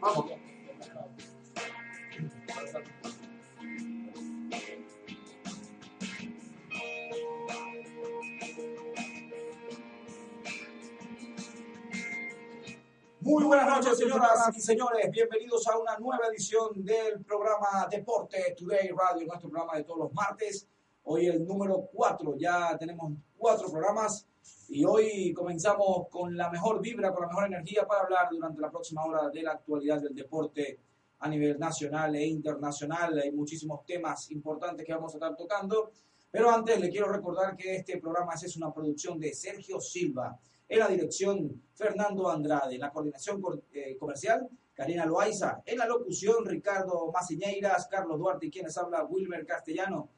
[0.00, 0.28] Muy
[13.44, 15.10] buenas noches, señoras y señores.
[15.10, 20.12] Bienvenidos a una nueva edición del programa Deporte Today Radio, nuestro programa de todos los
[20.12, 20.68] martes.
[21.02, 24.28] Hoy el número 4, ya tenemos cuatro programas
[24.68, 28.70] y hoy comenzamos con la mejor vibra, con la mejor energía para hablar durante la
[28.70, 30.78] próxima hora de la actualidad del deporte
[31.20, 33.18] a nivel nacional e internacional.
[33.18, 35.90] Hay muchísimos temas importantes que vamos a estar tocando.
[36.30, 40.38] Pero antes le quiero recordar que este programa es una producción de Sergio Silva.
[40.68, 42.74] En la dirección, Fernando Andrade.
[42.74, 45.62] En la coordinación eh, comercial, Karina Loaiza.
[45.64, 50.10] En la locución, Ricardo Maciñeiras, Carlos Duarte y quienes habla, Wilmer Castellano.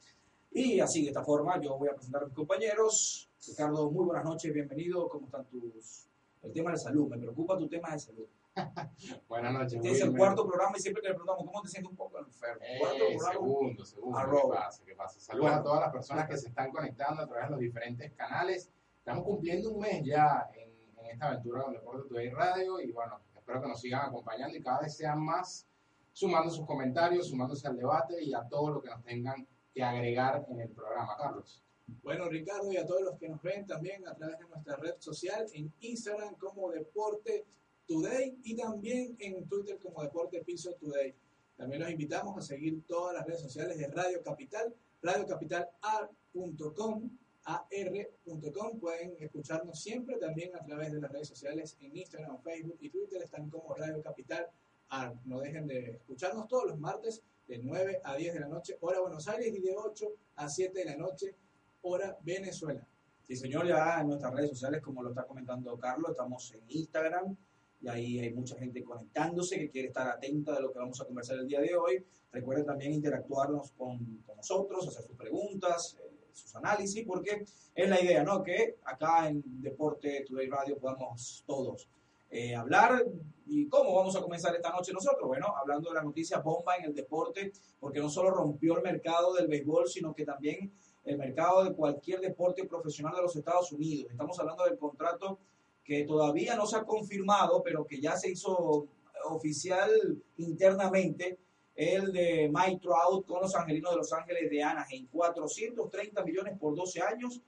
[0.50, 3.29] Y así, de esta forma, yo voy a presentar a mis compañeros.
[3.46, 5.08] Ricardo, muy buenas noches, bienvenido.
[5.08, 6.06] ¿Cómo están tus...?
[6.42, 8.26] El tema de salud, me preocupa tu tema de salud.
[9.28, 9.74] buenas noches.
[9.74, 12.18] Este es el cuarto programa y siempre que le preguntamos, ¿cómo te sientes un poco
[12.18, 12.62] enfermo?
[12.62, 13.32] Eh, cuarto programa.
[13.32, 14.18] segundo, segundo.
[14.18, 14.84] ¿Qué pasa?
[14.86, 15.20] ¿Qué pasa?
[15.20, 18.70] Saludos a todas las personas que se están conectando a través de los diferentes canales.
[18.98, 23.20] Estamos cumpliendo un mes ya en, en esta aventura con Deporte Today Radio y bueno,
[23.34, 25.66] espero que nos sigan acompañando y cada vez sean más
[26.12, 30.46] sumando sus comentarios, sumándose al debate y a todo lo que nos tengan que agregar
[30.48, 31.62] en el programa, Carlos.
[32.02, 34.94] Bueno, Ricardo, y a todos los que nos ven también a través de nuestra red
[34.98, 37.44] social en Instagram como Deporte
[37.86, 41.14] Today y también en Twitter como Deporte Piso Today.
[41.56, 47.10] También los invitamos a seguir todas las redes sociales de Radio Capital, radiocapital.com,
[47.44, 48.80] ar.com.
[48.80, 53.22] Pueden escucharnos siempre también a través de las redes sociales en Instagram, Facebook y Twitter.
[53.22, 54.46] Están como Radio Capital
[54.88, 55.14] AR.
[55.24, 59.00] No dejen de escucharnos todos los martes de 9 a 10 de la noche, hora
[59.00, 60.06] Buenos Aires, y de 8
[60.36, 61.34] a 7 de la noche,
[61.82, 62.86] hora Venezuela.
[63.22, 67.36] Sí, señor, ya en nuestras redes sociales, como lo está comentando Carlos, estamos en Instagram
[67.80, 71.04] y ahí hay mucha gente conectándose que quiere estar atenta de lo que vamos a
[71.04, 72.04] conversar el día de hoy.
[72.32, 78.22] Recuerden también interactuarnos con, nosotros, hacer sus preguntas, eh, sus análisis, porque es la idea,
[78.22, 78.42] ¿no?
[78.42, 81.88] Que acá en Deporte Today Radio podamos todos
[82.30, 83.04] eh, hablar.
[83.46, 85.26] ¿Y cómo vamos a comenzar esta noche nosotros?
[85.26, 89.34] Bueno, hablando de la noticia bomba en el deporte, porque no solo rompió el mercado
[89.34, 90.72] del béisbol, sino que también
[91.04, 94.10] el mercado de cualquier deporte profesional de los Estados Unidos.
[94.10, 95.38] Estamos hablando del contrato
[95.82, 98.86] que todavía no se ha confirmado, pero que ya se hizo
[99.24, 99.90] oficial
[100.36, 101.38] internamente,
[101.74, 106.74] el de Mike Trout con los Angelinos de Los Ángeles de Anaheim, 430 millones por
[106.74, 107.40] 12 años.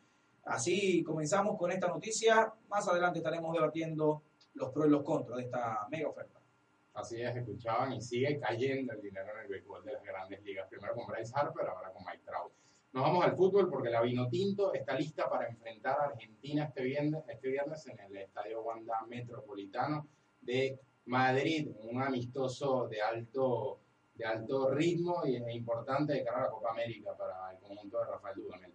[0.45, 2.53] Así comenzamos con esta noticia.
[2.69, 4.23] Más adelante estaremos debatiendo
[4.55, 6.41] los pros y los contras de esta mega oferta.
[6.95, 10.69] Así es, escuchaban y sigue cayendo el dinero en el béisbol de las grandes ligas.
[10.69, 12.53] Primero con Bryce Harper, ahora con Mike Trout.
[12.93, 17.23] Nos vamos al fútbol porque la Vinotinto está lista para enfrentar a Argentina este viernes,
[17.27, 20.07] este viernes en el Estadio Wanda Metropolitano
[20.43, 23.81] de Madrid, un amistoso de alto,
[24.15, 27.99] de alto ritmo y es importante de cara a la Copa América para el conjunto
[27.99, 28.75] de Rafael Dudamel.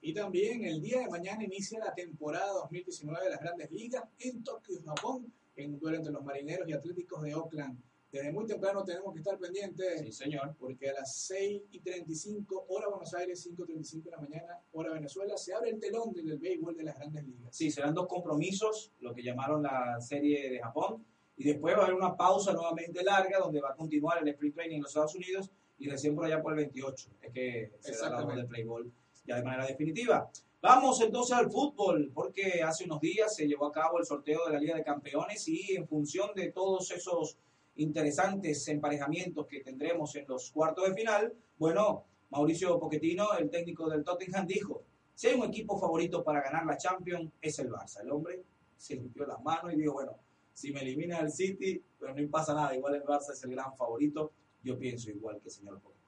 [0.00, 4.44] Y también el día de mañana inicia la temporada 2019 de las grandes ligas en
[4.44, 7.82] Tokio, Japón, en un duelo entre los marineros y atléticos de Oakland.
[8.12, 10.00] Desde muy temprano tenemos que estar pendientes.
[10.00, 10.56] Sí, señor.
[10.58, 14.60] Porque a las 6 y 35, hora Buenos Aires, 5 y 35 de la mañana,
[14.72, 17.54] hora Venezuela, se abre el telón del béisbol de las grandes ligas.
[17.54, 21.04] Sí, serán dos compromisos, lo que llamaron la serie de Japón,
[21.36, 24.54] y después va a haber una pausa nuevamente larga donde va a continuar el sprint
[24.56, 27.96] training en los Estados Unidos y recién por allá por el 28 es que se
[27.96, 28.92] da la hora del
[29.24, 30.30] ya de manera definitiva.
[30.60, 34.52] Vamos entonces al fútbol, porque hace unos días se llevó a cabo el sorteo de
[34.52, 37.38] la Liga de Campeones y en función de todos esos
[37.76, 44.04] interesantes emparejamientos que tendremos en los cuartos de final, bueno, Mauricio Pochettino, el técnico del
[44.04, 44.84] Tottenham, dijo,
[45.14, 48.02] si hay un equipo favorito para ganar la Champions, es el Barça.
[48.02, 48.42] El hombre
[48.76, 50.16] se limpió las manos y dijo, bueno,
[50.52, 53.76] si me elimina el City, pero no pasa nada, igual el Barça es el gran
[53.76, 54.32] favorito,
[54.62, 56.00] yo pienso igual que el señor Pochettino.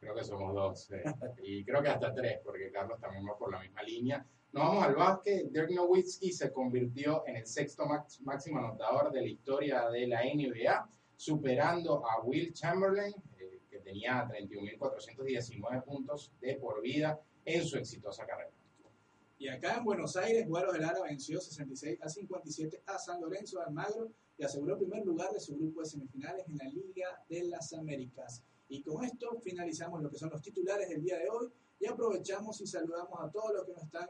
[0.00, 1.02] Creo que somos dos, eh,
[1.42, 4.24] y creo que hasta tres, porque Carlos también va por la misma línea.
[4.52, 5.50] Nos vamos al básquet.
[5.50, 7.84] Dirk Nowitzki se convirtió en el sexto
[8.20, 14.26] máximo anotador de la historia de la NBA, superando a Will Chamberlain, eh, que tenía
[14.26, 18.50] 31.419 puntos de por vida en su exitosa carrera.
[19.38, 23.58] Y acá en Buenos Aires, Guaros del Lara venció 66 a 57 a San Lorenzo
[23.58, 27.22] de Almagro y aseguró el primer lugar de su grupo de semifinales en la Liga
[27.28, 28.42] de las Américas.
[28.68, 32.60] Y con esto finalizamos lo que son los titulares del día de hoy y aprovechamos
[32.60, 34.08] y saludamos a todos los que nos están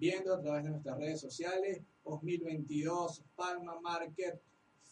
[0.00, 4.40] viendo a través de nuestras redes sociales, 2022, Palma Market,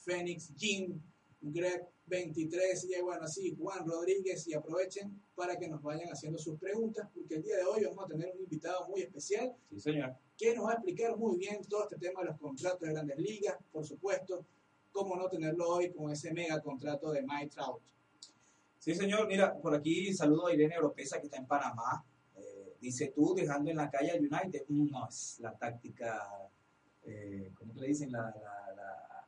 [0.05, 1.01] Phoenix Gym,
[1.41, 6.59] Greg 23 y bueno, así Juan Rodríguez y aprovechen para que nos vayan haciendo sus
[6.59, 10.15] preguntas porque el día de hoy vamos a tener un invitado muy especial Sí, señor.
[10.37, 13.19] que nos va a explicar muy bien todo este tema de los contratos de grandes
[13.19, 14.45] ligas, por supuesto,
[14.93, 17.81] cómo no tenerlo hoy con ese mega contrato de Mike Trout.
[18.79, 19.27] Sí, señor.
[19.27, 22.05] Mira, por aquí saludo a Irene Oropesa que está en Panamá.
[22.79, 24.65] Eh, dice tú dejando en la calle al United.
[24.69, 26.29] No, es la táctica,
[27.05, 28.13] eh, ¿cómo que le dicen?
[28.13, 29.27] La, la- la-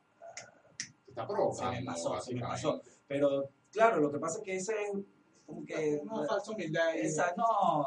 [1.07, 2.89] está provocando, Se me pasó, se me básicamente.
[3.07, 4.91] Pero claro, lo que pasa es que ese es
[5.45, 5.99] como que...
[6.03, 7.85] Una falsa humildad ahí, Esa, no,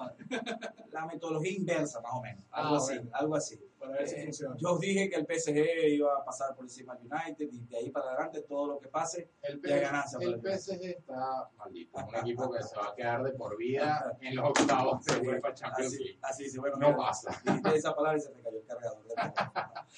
[0.92, 2.44] la metodología inversa más o menos.
[2.50, 3.10] Algo Ah, así, bueno.
[3.14, 3.60] algo así.
[3.86, 4.56] Para ver si Eh, funciona.
[4.58, 7.90] yo dije que el PSG iba a pasar por encima del United y de ahí
[7.90, 9.28] para adelante todo lo que pase.
[9.42, 11.98] El, Ya P- ganancia el para el PSG está maldito.
[11.98, 15.54] Un equipo que se va a quedar de por vida en los octavos de UEFA
[15.54, 16.18] Champions Así, League.
[16.22, 17.40] así sí, bueno, No mira, pasa.
[17.44, 19.04] dijiste esa palabra y se me cayó el cargador.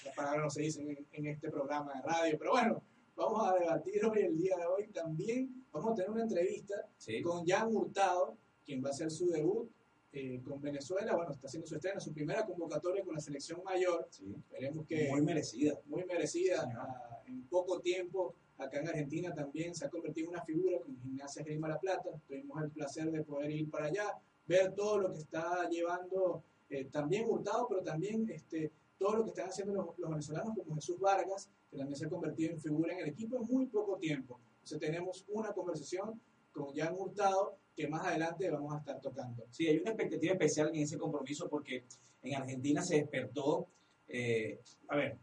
[0.04, 2.82] Las palabras no se dicen en, en este programa de radio, pero bueno,
[3.14, 5.64] vamos a debatir hoy, el día de hoy también.
[5.72, 7.20] Vamos a tener una entrevista Sí.
[7.22, 9.70] con Jan Hurtado, quien va a hacer su debut
[10.18, 11.14] eh, con Venezuela.
[11.14, 14.06] Bueno, está haciendo su estreno, su primera convocatoria con la selección mayor.
[14.10, 14.34] Sí.
[14.34, 15.78] Esperemos que Muy merecida.
[15.84, 16.54] muy merecida.
[16.62, 16.80] Sí, señor.
[16.80, 20.96] ah, en poco tiempo, acá en Argentina también se ha convertido en una figura con
[21.02, 22.08] Gimnasia Grima La Plata.
[22.26, 26.86] Tuvimos el placer de poder ir para allá, ver todo lo que está llevando eh,
[26.86, 30.98] también Hurtado, pero también este, todo lo que están haciendo los, los venezolanos como Jesús
[30.98, 34.40] Vargas, que también se ha convertido en figura en el equipo en muy poco tiempo.
[34.54, 36.18] Entonces tenemos una conversación
[36.52, 39.44] con Jan Hurtado que más adelante vamos a estar tocando.
[39.50, 41.84] Sí, hay una expectativa especial en ese compromiso porque
[42.22, 43.68] en Argentina se despertó.
[44.08, 45.18] eh, a ver,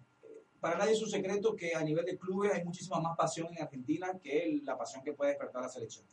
[0.60, 3.64] para nadie es un secreto que a nivel de clubes hay muchísima más pasión en
[3.64, 6.06] Argentina que la pasión que puede despertar la selección.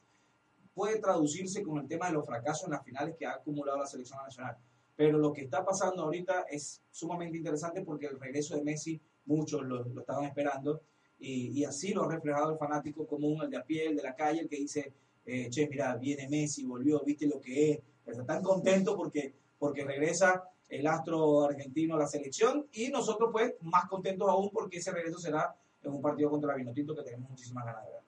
[0.74, 3.86] Puede traducirse con el tema de los fracasos en las finales que ha acumulado la
[3.86, 4.56] selección nacional.
[4.96, 9.62] Pero lo que está pasando ahorita es sumamente interesante porque el regreso de Messi, muchos
[9.62, 10.82] lo, lo estaban esperando,
[11.18, 14.02] y, y así lo ha reflejado el fanático común, el de a pie, el de
[14.02, 14.92] la calle, el que dice,
[15.24, 17.78] eh, che, mira, viene Messi, volvió, viste lo que es.
[18.04, 23.54] Pero están contentos porque, porque regresa el astro argentino a la selección y nosotros pues
[23.62, 27.30] más contentos aún porque ese regreso será en un partido contra la Vinotinto que tenemos
[27.30, 28.00] muchísimas ganas de ver.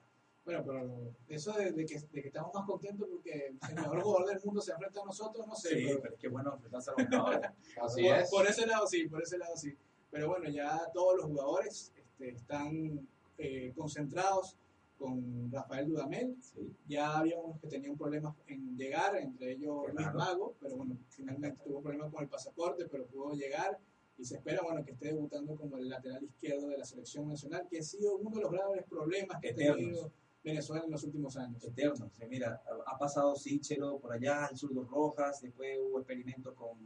[0.44, 4.28] Bueno, pero eso de, de que, de que estamos más contentos porque el mejor jugador
[4.28, 5.68] del mundo se enfrenta a nosotros, no sé.
[5.68, 7.50] Sí, pero- pero es que bueno enfrentarse a los ganadores.
[7.80, 8.30] Así por, es.
[8.30, 9.76] por ese lado sí, por ese lado sí.
[10.10, 13.06] Pero bueno, ya todos los jugadores este, están
[13.38, 14.56] eh, concentrados
[15.02, 16.36] con Rafael Dudamel.
[16.40, 16.72] Sí.
[16.86, 20.14] Ya había unos que tenían problemas en llegar, entre ellos Luis.
[20.14, 23.78] Mago, pero bueno, finalmente tuvo problemas con el pasaporte, pero pudo llegar
[24.16, 27.66] y se espera bueno que esté debutando como el lateral izquierdo de la selección nacional,
[27.68, 29.76] que ha sido uno de los graves problemas que ha Eternos.
[29.78, 30.12] tenido
[30.44, 31.64] Venezuela en los últimos años.
[31.64, 32.10] eterno.
[32.12, 36.78] Sí, mira, ha pasado Sichero por allá, el Zurdo Rojas, después hubo experimentos con,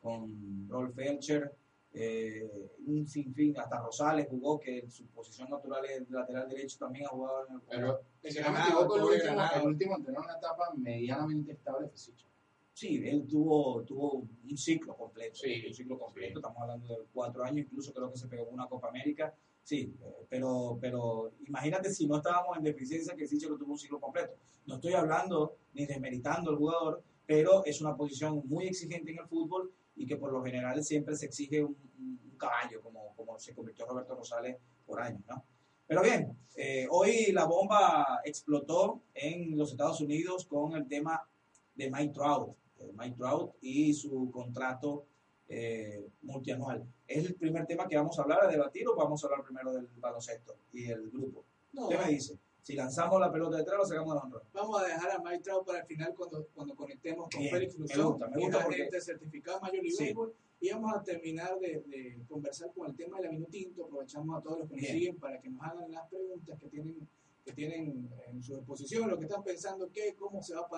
[0.00, 1.52] con Rolf Felcher,
[1.92, 7.06] eh, un sinfín, hasta Rosales jugó, que en su posición natural es lateral derecho, también
[7.06, 9.66] ha jugado en el Pero El si no me Granado, equivoco, el pobre último, el
[9.66, 12.26] último una etapa medianamente estable fue Sicho.
[12.72, 15.34] Sí, él tuvo, tuvo un ciclo completo.
[15.34, 16.34] Sí, un ciclo completo.
[16.34, 16.38] sí.
[16.38, 19.34] Estamos hablando de cuatro años, incluso creo que se pegó una Copa América.
[19.64, 23.98] Sí, eh, pero, pero imagínate si no estábamos en deficiencia que Sichero tuvo un ciclo
[23.98, 24.34] completo.
[24.66, 29.26] No estoy hablando ni desmeritando al jugador, pero es una posición muy exigente en el
[29.26, 33.52] fútbol y que por lo general siempre se exige un, un- caballo, como, como se
[33.52, 35.44] convirtió Roberto Rosales por años, ¿no?
[35.88, 41.28] Pero bien, eh, hoy la bomba explotó en los Estados Unidos con el tema
[41.74, 45.04] de Mike Trout, eh, Mike Trout y su contrato
[45.48, 46.84] eh, multianual.
[47.08, 49.72] ¿Es el primer tema que vamos a hablar, a debatir, o vamos a hablar primero
[49.72, 51.44] del baloncesto y el grupo?
[51.72, 52.38] No, ¿Qué me dice?
[52.68, 54.42] Si lanzamos la pelota de tres, lo sacamos de honra.
[54.52, 57.86] Vamos a dejar a Mike Trout para el final cuando, cuando conectemos con Félix me
[57.86, 60.04] Luzón, gusta, me que es gusta porque- agente certificado Major League Sí.
[60.04, 63.86] Baseball, y vamos a terminar de, de conversar con el tema de la Minutinto.
[63.86, 67.08] Aprovechamos a todos los que nos siguen para que nos hagan las preguntas que tienen
[67.46, 70.68] que tienen en su disposición, lo que están pensando, qué, cómo se va a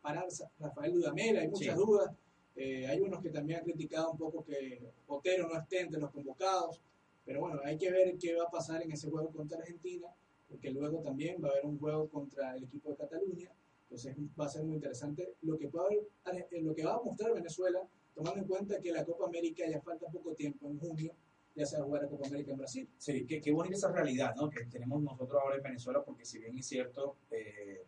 [0.00, 0.28] parar,
[0.60, 1.84] Rafael Dudamel, hay muchas Sí.
[1.84, 2.14] dudas.
[2.54, 6.12] Eh, hay unos que también han criticado un poco que Otero no esté entre los
[6.12, 6.80] convocados,
[7.24, 10.06] pero bueno, hay que ver qué va a pasar en ese juego contra Argentina,
[10.52, 13.50] porque luego también va a haber un juego contra el equipo de Cataluña,
[13.84, 15.86] entonces va a ser muy interesante lo que, puede
[16.24, 17.80] haber- eh, lo que va a mostrar Venezuela,
[18.14, 21.12] tomando en cuenta que la Copa América ya falta poco tiempo, en junio
[21.54, 22.88] ya se va a jugar la Copa América en Brasil.
[22.96, 24.48] Sí, qué, qué bonita esa realidad ¿no?
[24.48, 27.82] que tenemos nosotros ahora en Venezuela, porque si bien es cierto, eh,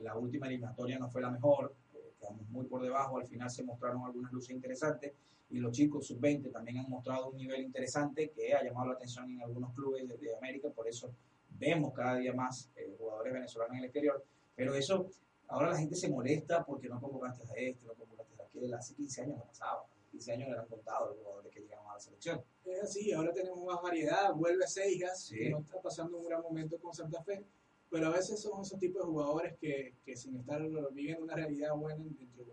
[0.00, 3.64] la última eliminatoria no fue la mejor, eh, quedamos muy por debajo, al final se
[3.64, 5.12] mostraron algunas luces interesantes
[5.50, 9.30] y los chicos sub-20 también han mostrado un nivel interesante que ha llamado la atención
[9.30, 11.10] en algunos clubes de, de América, por eso
[11.58, 14.24] vemos cada día más eh, jugadores venezolanos en el exterior,
[14.56, 15.08] pero eso,
[15.48, 18.94] ahora la gente se molesta porque no convocaste a este, no convocaste a aquel, hace
[18.94, 22.42] 15 años no pasaba, 15 años eran contados los jugadores que llegaban a la selección.
[22.64, 25.36] Es así, ahora tenemos más variedad, vuelve Seigas, Sí.
[25.38, 27.44] que no está pasando un gran momento con Santa Fe,
[27.90, 30.60] pero a veces son esos tipos de jugadores que, que sin estar
[30.92, 32.44] viviendo una realidad buena dentro,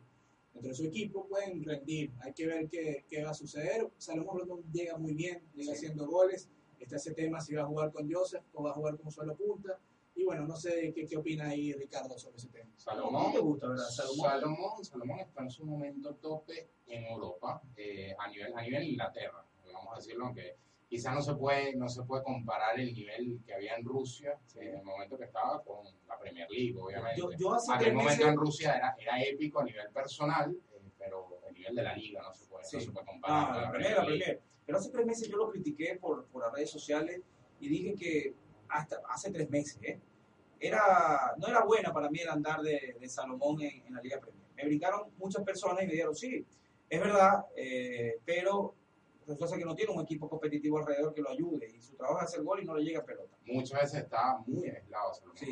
[0.54, 2.12] dentro de su equipo pueden rendir.
[2.20, 3.90] Hay que ver qué, qué va a suceder.
[3.98, 5.78] Salomón Rondón llega muy bien, llega Sí.
[5.86, 6.50] haciendo goles.
[6.84, 9.36] Está ese tema si va a jugar con Joseph o va a jugar como solo
[9.36, 9.80] punta.
[10.16, 12.66] Y bueno, no sé qué, qué opina ahí Ricardo sobre ese tema.
[12.66, 13.86] ¿Cómo Salomón, te gusta, verdad?
[13.86, 14.30] Salomón.
[14.30, 19.46] Salomón, Salomón está en su momento tope en Europa, eh, a nivel a nivel Inglaterra,
[19.72, 20.58] vamos a decirlo, aunque
[20.90, 24.76] quizás no se puede no se puede comparar el nivel que había en Rusia en
[24.76, 27.20] el momento que estaba con la Premier League, obviamente.
[27.22, 30.82] Yo, yo hace Aquel momento meses, en Rusia era, era épico a nivel personal, eh,
[31.00, 32.76] pero el nivel de la liga no se puede, Sí.
[32.78, 33.48] no se puede comparar.
[33.50, 34.08] Ah, con la Premier League.
[34.24, 34.42] primera.
[34.72, 37.20] Pero hace tres meses yo lo critiqué por, por las redes sociales
[37.60, 38.34] y dije que
[38.70, 40.00] hasta hace tres meses, ¿eh?
[40.62, 44.22] Era, no era buena para mí el andar de, de Salomón en, en la Liga
[44.22, 44.46] Premier.
[44.56, 46.46] Me brincaron muchas personas y me dijeron, sí,
[46.90, 48.74] es verdad, eh, pero
[49.28, 52.26] resulta que no tiene un equipo competitivo alrededor que lo ayude y su trabajo es
[52.28, 53.36] hacer gol y no le llega pelota.
[53.48, 55.48] Muchas veces está muy aislado Salomón Sí.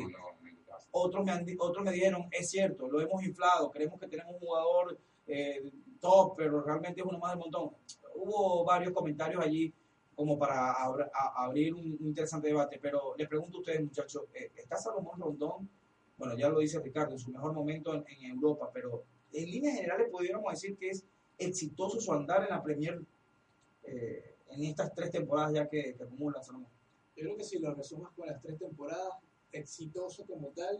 [0.92, 4.40] Otros me, han otros me dijeron, es cierto, lo hemos inflado, creemos que tenemos un
[4.40, 5.70] jugador eh,
[6.00, 7.70] top, pero realmente es uno más del montón.
[8.14, 9.72] Hubo varios comentarios allí
[10.14, 14.50] como para a- abrir un, un interesante debate, pero les pregunto a ustedes, muchachos, eh,
[14.56, 15.68] ¿está Salomón Rondón?
[16.18, 19.74] Bueno, ya lo dice Ricardo, en su mejor momento en, en Europa, pero en líneas
[19.76, 21.04] generales pudiéramos decir que es
[21.38, 23.00] exitoso su andar en la Premier
[23.84, 26.68] eh, en estas tres temporadas ya que, que acumula Salomón.
[27.16, 29.14] Yo creo que si lo resumas con las tres temporadas,
[29.52, 30.78] exitoso como tal,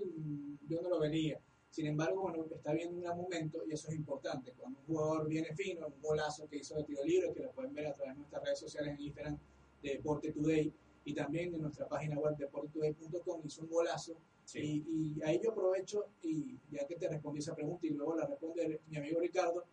[0.69, 1.39] yo no lo vería.
[1.71, 4.53] Sin embargo, bueno, está viendo un gran momento y eso es importante.
[4.59, 7.73] Cuando un jugador viene fino, un golazo que hizo de tiro libre, que lo pueden
[7.73, 9.39] ver a través de nuestras redes sociales en Instagram
[9.83, 10.73] de Deporte Today
[11.05, 14.17] y también en nuestra página web deportetoday.com, hizo un golazo.
[14.55, 18.27] Y, y ahí yo aprovecho, y ya que te respondí esa pregunta y luego la
[18.27, 19.65] responde mi amigo Ricardo,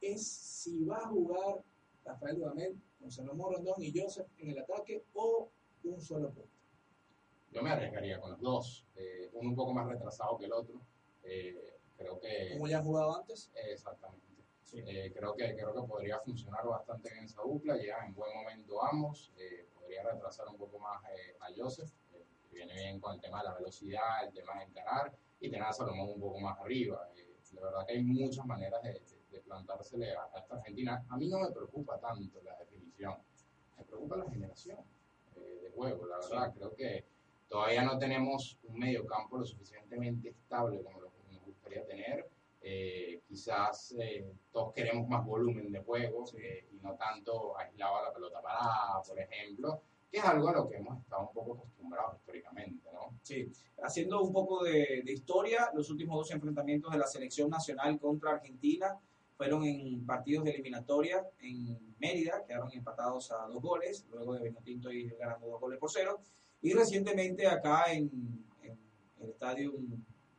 [0.00, 1.62] es si va a jugar
[2.04, 5.50] Rafael Dudamel con Salomón Rondón y Joseph en el ataque o
[5.84, 6.50] un solo punto.
[7.52, 10.80] Yo me arriesgaría con los dos, eh, uno un poco más retrasado que el otro.
[11.24, 14.26] Eh, creo que Como ya jugado antes, exactamente.
[14.64, 14.82] Sí.
[14.86, 18.82] Eh, creo que creo que podría funcionar bastante bien esa dupla, llegan en buen momento
[18.84, 19.32] ambos.
[19.36, 21.90] eh, podría retrasar un poco más eh, a Joseph,
[22.48, 25.66] que viene bien con el tema de la velocidad, el tema de encarar y tener
[25.66, 27.08] a Salomón un poco más arriba.
[27.54, 31.04] La verdad que hay muchas maneras de, de- de plantársele a, a esta Argentina.
[31.10, 33.16] A mí no me preocupa tanto la definición,
[33.78, 34.78] me preocupa la generación
[35.34, 36.06] de juego.
[36.06, 37.04] La verdad, creo que
[37.48, 41.00] todavía no tenemos un mediocampo lo suficientemente estable como
[41.72, 42.28] gustaría tener.
[42.64, 48.02] Eh, quizás eh, todos queremos más volumen de juego eh, y no tanto aislado a
[48.02, 51.54] la pelota parada, por ejemplo, que es algo a lo que hemos estado un poco
[51.54, 53.18] acostumbrados históricamente, ¿no?
[53.22, 53.50] Sí,
[53.82, 58.32] haciendo un poco de, de historia, los últimos dos enfrentamientos de la selección nacional contra
[58.32, 58.96] Argentina
[59.36, 64.92] fueron en partidos de eliminatoria en Mérida, quedaron empatados a dos goles, luego de Vinotinto
[64.92, 66.20] ir ganando dos goles por cero,
[66.60, 68.08] y recientemente acá en,
[68.62, 68.78] en
[69.20, 69.72] el estadio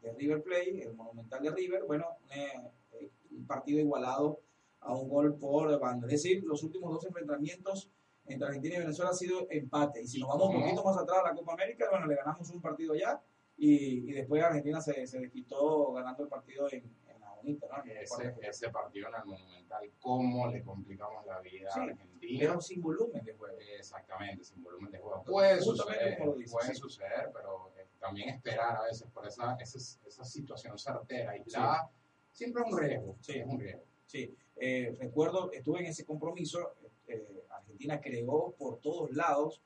[0.03, 2.05] de River Plate, el Monumental de River, bueno,
[2.36, 2.51] eh,
[2.91, 4.41] eh, un partido igualado
[4.81, 6.07] a un gol por banda.
[6.07, 7.89] Es decir, los últimos dos enfrentamientos
[8.25, 10.01] entre Argentina y Venezuela ha sido empate.
[10.01, 12.50] Y si nos vamos un poquito más atrás a la Copa América, bueno, le ganamos
[12.50, 13.22] un partido ya
[13.57, 17.83] y, y después Argentina se, se desquitó ganando el partido en, en la bonita, ¿no?
[17.91, 22.39] Ese, ese partido en el Monumental, cómo le complicamos la vida Sí, a Argentina.
[22.39, 23.57] Pero sin volumen de juego.
[23.77, 25.24] Exactamente, sin volumen de juego.
[25.24, 26.17] Puede Justamente suceder,
[26.51, 26.75] puede sí.
[26.75, 27.72] suceder, pero
[28.03, 31.89] también esperar a veces por esa, esa, esa situación certera, aislada,
[32.33, 33.15] siempre es un riesgo.
[33.22, 33.38] Sí.
[33.38, 33.83] Es un riesgo.
[34.05, 36.74] Sí, eh, recuerdo, estuve en ese compromiso,
[37.07, 39.62] eh, Argentina creó por todos lados,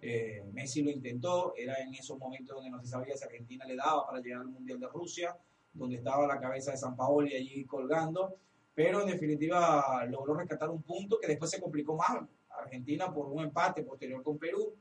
[0.00, 3.76] eh, Messi lo intentó, era en esos momentos donde no se sabía si Argentina le
[3.76, 5.36] daba para llegar al Mundial de Rusia,
[5.74, 8.36] donde estaba la cabeza de San Paoli allí colgando,
[8.74, 13.44] pero en definitiva logró rescatar un punto que después se complicó más, Argentina por un
[13.44, 14.74] empate posterior con Perú,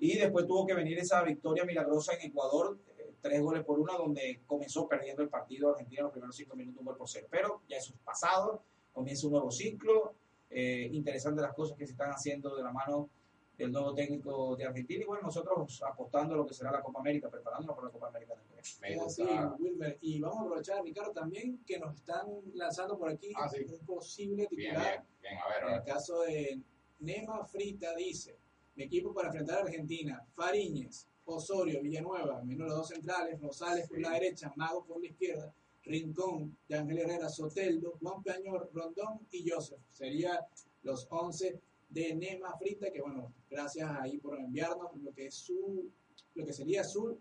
[0.00, 3.96] y después tuvo que venir esa victoria milagrosa en Ecuador, eh, tres goles por uno,
[3.98, 7.26] donde comenzó perdiendo el partido Argentina los primeros cinco minutos, un gol por cero.
[7.30, 10.14] Pero ya eso es pasado, comienza un nuevo ciclo,
[10.50, 13.08] eh, interesante las cosas que se están haciendo de la mano
[13.56, 17.00] del nuevo técnico de Argentina y bueno, nosotros apostando a lo que será la Copa
[17.00, 19.98] América, preparándonos para la Copa América del así, gusta- Wilmer.
[20.00, 23.66] Y vamos a aprovechar, Ricardo, también que nos están lanzando por aquí Ah, sí.
[23.68, 24.90] un posible Bien, titular.
[24.92, 25.34] bien, bien.
[25.44, 25.92] A ver, a En el ver.
[25.92, 26.60] caso de
[27.00, 28.38] Nema Frita dice,
[28.82, 34.10] equipo para enfrentar a Argentina, Fariñez, Osorio, Villanueva, menos los dos centrales, Rosales por la
[34.12, 35.52] derecha, Mago por la izquierda,
[35.84, 39.80] Rincón, de Ángel Herrera, Soteldo, Juan Peñor, Rondón y Joseph.
[39.90, 40.46] Sería
[40.82, 41.58] los 11
[41.88, 45.90] de Nema Frita, que bueno, gracias ahí por enviarnos lo que es su,
[46.34, 47.18] lo que sería su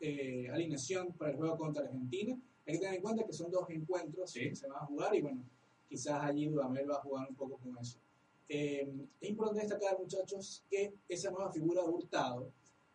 [0.00, 2.36] eh, alineación para el juego contra Argentina.
[2.66, 4.48] Hay que tener en cuenta que son dos encuentros Sí.
[4.48, 5.42] que se van a jugar y bueno,
[5.88, 7.98] quizás allí Dudamel va a jugar un poco con eso.
[8.52, 12.50] Eh, es importante destacar, muchachos, que esa nueva figura de Hurtado,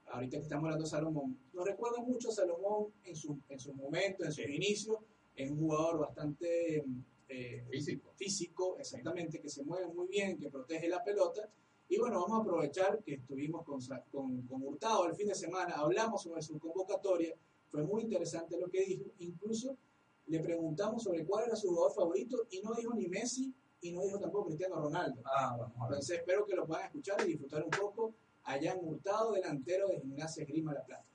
[0.07, 3.73] ahorita que estamos hablando de Salomón, nos recuerda mucho a Salomón en su, en su
[3.73, 4.97] momento, en sus inicios,
[5.33, 6.83] es un jugador bastante
[7.29, 8.11] eh, Físico.
[8.17, 11.49] físico, exactamente, que se mueve muy bien, que protege la pelota.
[11.87, 13.79] Y bueno, vamos a aprovechar que estuvimos con,
[14.11, 17.33] con, con Hurtado el fin de semana, hablamos sobre su convocatoria,
[17.71, 19.77] fue muy interesante lo que dijo, incluso
[20.27, 23.53] le preguntamos sobre cuál era su jugador favorito y no dijo ni Messi
[23.85, 25.21] y no dijo tampoco Cristiano Ronaldo.
[25.25, 25.93] Ah, vamos a ver.
[25.93, 30.01] Entonces espero que lo puedan escuchar y disfrutar un poco allá en Hurtado, delantero de
[30.01, 31.05] Gimnasia Grima La Plata.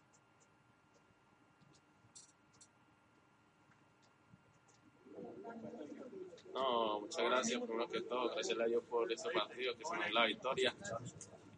[6.53, 10.05] No, muchas gracias, primero que todo, gracias a Dios por este partido, que se nos
[10.05, 10.75] dio la victoria.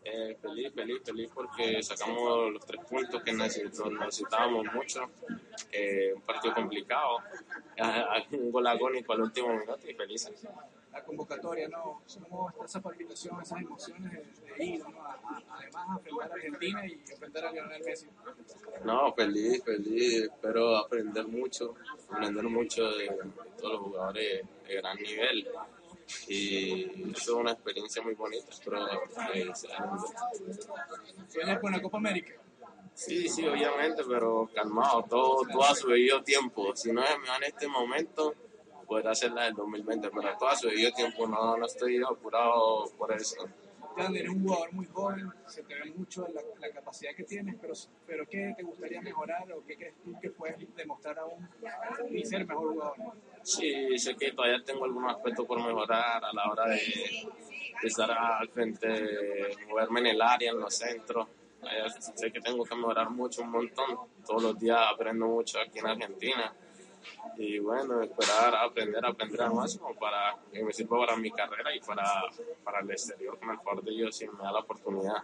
[0.05, 5.11] Eh, feliz, feliz, feliz porque sacamos los tres puntos que necesitábamos mucho.
[5.71, 7.19] Eh, un partido complicado,
[8.33, 10.47] un gol agónico al último minuto y felices.
[10.93, 12.03] La convocatoria, ¿no?
[12.29, 15.03] ¿Cómo está esa palpitación, esas emociones de, de ir, ¿no?
[15.03, 18.07] A- a- además a enfrentar a Argentina y enfrentar a Lionel Messi?
[18.85, 21.75] No, feliz, feliz, espero aprender mucho,
[22.11, 23.09] aprender mucho de
[23.59, 25.49] todos los jugadores de gran nivel.
[26.29, 29.55] Y es una experiencia muy bonita, sea lindo.
[31.29, 32.33] ¿Sueñas con la Copa América?
[32.95, 36.77] Sí, sí, obviamente, pero calmado, todo, todo a su debido tiempo.
[36.77, 38.35] Si no es en este momento,
[38.93, 42.85] podrá ser la del 2020, pero todo a su debido tiempo, no, no estoy apurado
[42.99, 43.37] por eso.
[43.97, 47.57] Jan, eres un jugador muy joven, se te ve mucho la, la capacidad que tienes,
[47.59, 47.73] pero,
[48.07, 51.49] pero ¿qué te gustaría mejorar o qué crees tú que puedes demostrar aún
[52.11, 52.97] y ser mejor jugador?
[53.43, 58.11] Sí, sé que todavía tengo algunos aspectos por mejorar a la hora de, de estar
[58.11, 61.29] al frente, de moverme en el área, en los centros.
[62.15, 63.99] Sé que tengo que mejorar mucho, un montón.
[64.27, 66.53] Todos los días aprendo mucho aquí en Argentina.
[67.37, 71.81] Y bueno, esperar aprender, aprender al máximo para que me sirva para mi carrera y
[71.81, 72.05] para,
[72.65, 75.23] para el exterior, con el favor de Dios, si me da la oportunidad.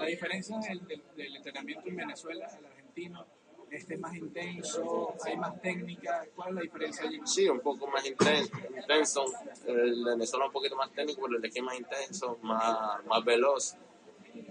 [0.00, 3.24] La diferencia del, del- del entrenamiento en Venezuela al argentino,
[3.70, 7.20] este es más intenso, hay más técnica, ¿cuál es la diferencia allí?
[7.24, 8.52] Sí, un poco más intenso.
[8.76, 9.24] intenso.
[9.66, 13.74] El Venezuela un poquito más técnico, pero el de aquí más intenso, más, más veloz,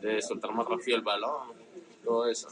[0.01, 1.53] de soltar más rápido el balón,
[2.03, 2.49] todo eso.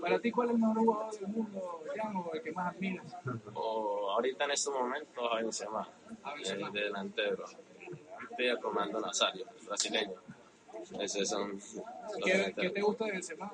[0.00, 3.16] Para ti, ¿cuál es el mejor jugador del mundo, Jan, o el que más admiras?
[3.54, 5.88] O ahorita en estos momentos, a Benzema,
[6.22, 7.44] A de delantero.
[8.30, 10.14] Estoy acomando Nazario, el brasileño.
[11.00, 11.82] Esos son los
[12.24, 13.52] ¿Qué, ¿Qué te gusta de Benzema?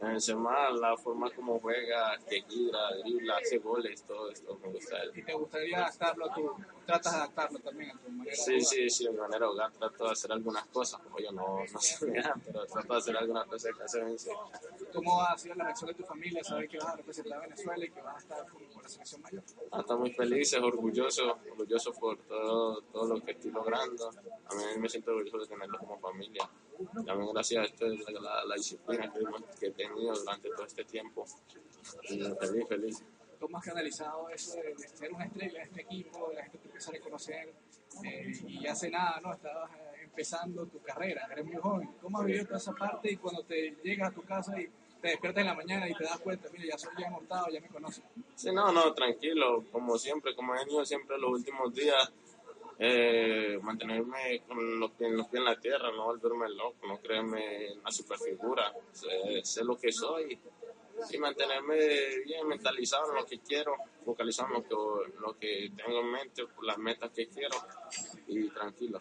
[0.00, 5.18] Benzema, la forma como juega, que gira, dribla, hace goles, todo esto me gusta de.
[5.18, 6.54] ¿Y te gustaría adaptarlo tú?
[6.86, 8.64] ¿Tratas de adaptarlo también a tu manera de Sí, jugar?
[8.64, 11.58] sí, sí, de mi manera de jugar trato de hacer algunas cosas, como yo no,
[11.72, 12.06] no sé
[12.46, 14.40] pero trato de hacer algunas cosas que hace Benzema.
[14.94, 16.44] ¿Cómo ha sido la reacción de tu familia?
[16.44, 19.22] Saber que vas a representar a Venezuela y que vas a estar con la selección
[19.22, 19.42] mayor.
[19.70, 24.08] Ah, Estamos muy felices, orgullosos, orgullosos por todo, todo lo que estoy logrando.
[24.08, 26.48] A mí me siento orgulloso de tenerlo como familia.
[27.06, 29.12] También gracias a esto, la, la, la disciplina
[29.58, 31.26] que, he tenido durante todo este tiempo.
[32.02, 33.04] Feliz, feliz.
[33.38, 36.58] ¿Cómo has canalizado eso de, de ser una estrella de este equipo, de la gente
[36.58, 37.54] te empieza a reconocer
[38.04, 39.32] eh, y hace nada, ¿no?
[39.32, 41.88] Estabas eh, empezando tu carrera, eres muy joven.
[42.00, 44.68] ¿Cómo has vivido toda esa parte y cuando te llegas a tu casa y
[45.00, 47.60] te despiertas en la mañana y te das cuenta, mira, ya soy ya montado, ya
[47.60, 48.04] me conocen?
[48.34, 52.12] Sí, no, no, tranquilo, como siempre, como he venido siempre los últimos días,
[52.78, 57.72] eh, mantenerme con los pies, los pies en la tierra, no volverme loco, no creerme
[57.80, 60.38] una superfigura, sé, sé lo que soy
[61.10, 61.76] y mantenerme
[62.24, 64.74] bien mentalizado en lo que quiero, focalizado en lo que,
[65.20, 67.56] lo que tengo en mente, las metas que quiero
[68.26, 68.98] y tranquilo.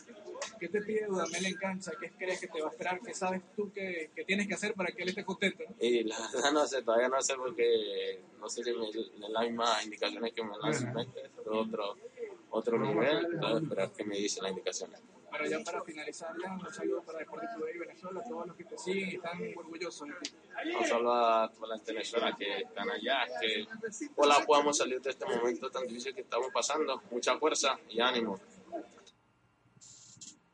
[0.60, 1.91] ¿Qué te pide Dudamel en cancha?
[2.00, 3.00] ¿Qué crees que te va a esperar?
[3.02, 5.63] ¿Qué sabes tú que, que tienes que hacer para que él esté contento?
[5.67, 5.76] ¿no?
[5.80, 8.88] Y la verdad no sé, todavía no sé porque no sé si me,
[9.20, 11.96] me las mismas indicaciones que me dan su mente, es otro,
[12.50, 15.02] otro nivel, que esperar que me dicen las indicaciones.
[15.30, 19.10] Pero ya para finalizar, un saludo para Deportes Today Venezuela, todos los que te siguen
[19.10, 20.32] y están orgullosos de ti.
[20.72, 23.67] No solo a toda la Venezuela que están allá, que
[24.15, 27.02] ojalá podamos salir de este momento tan difícil que estamos pasando.
[27.12, 28.39] Mucha fuerza y ánimo.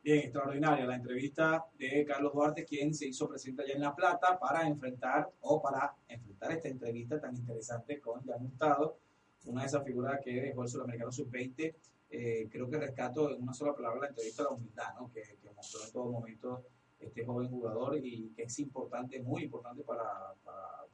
[0.04, 4.38] Bien, extraordinaria la entrevista de Carlos Duarte, quien se hizo presente allá en La Plata
[4.38, 8.98] para enfrentar o para enfrentar esta entrevista tan interesante con Jan Hurtado,
[9.46, 11.74] una de esas figuras que dejó el sudamericano sub-20.
[12.10, 15.10] Eh, creo que rescato en una sola palabra la entrevista la humildad, ¿no?
[15.10, 16.66] que, mostró en todo momento
[17.00, 20.84] este joven jugador y que es importante, muy importante para, para,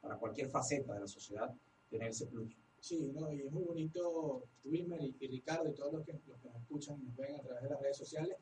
[0.00, 1.54] para cualquier faceta de la sociedad
[1.88, 2.63] tener ese plus.
[2.84, 3.32] Sí, ¿no?
[3.32, 7.00] y es muy bonito, Wilmer y, Ricardo y todos los que, los que nos escuchan
[7.00, 8.36] y nos ven a través de las redes sociales,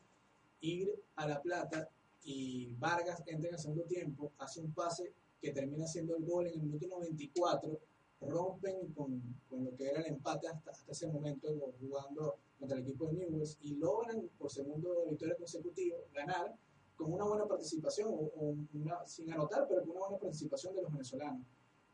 [0.63, 1.89] ir a La Plata
[2.25, 6.49] y Vargas entra en el segundo tiempo, hace un pase que termina siendo el gol
[6.49, 7.79] en el minuto 94,
[8.23, 12.83] rompen con, con lo que era el empate hasta, hasta ese momento jugando contra el
[12.83, 16.53] equipo de Newells y logran por segundo victoria consecutiva ganar
[16.97, 20.83] con una buena participación, o, o una, sin anotar, pero con una buena participación de
[20.83, 21.47] los venezolanos.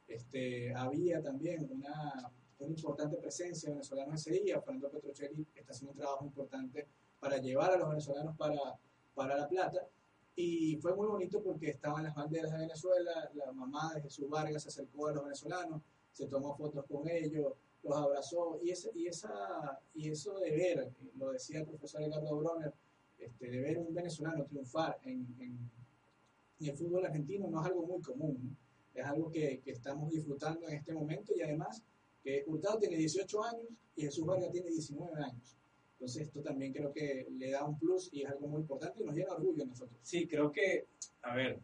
[0.09, 4.61] Este, había también una, una importante presencia venezolana ese día.
[4.63, 6.89] Fernando Petrocelli está haciendo un trabajo importante
[7.21, 8.59] para llevar a los venezolanos para,
[9.15, 9.87] para La Plata.
[10.35, 14.63] Y fue muy bonito porque estaban las banderas de Venezuela, la mamá de Jesús Vargas
[14.63, 18.59] se acercó a los venezolanos, se tomó fotos con ellos, los abrazó.
[18.63, 22.73] Y, ese, y, esa, y eso de ver, lo decía el profesor Edgardo Bronner,
[23.19, 25.71] este, de ver un venezolano triunfar en, en,
[26.61, 28.39] en el fútbol argentino no es algo muy común.
[28.43, 28.68] ¿no?
[29.01, 31.83] Es algo que, que, estamos disfrutando en este momento y además
[32.23, 35.57] que Hurtado tiene 18 años y Jesús Vargas tiene 19 años.
[35.93, 39.05] Entonces esto también creo que le da un plus y es algo muy importante y
[39.05, 39.99] nos llena orgullo a nosotros.
[40.03, 40.87] Sí, creo que,
[41.23, 41.61] a ver,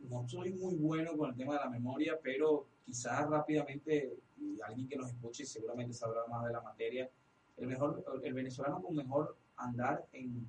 [0.00, 4.88] no soy muy bueno con el tema de la memoria, pero quizás rápidamente, y alguien
[4.88, 7.08] que nos escuche seguramente sabrá más de la materia,
[7.56, 10.48] el, mejor, el venezolano con mejor andar en,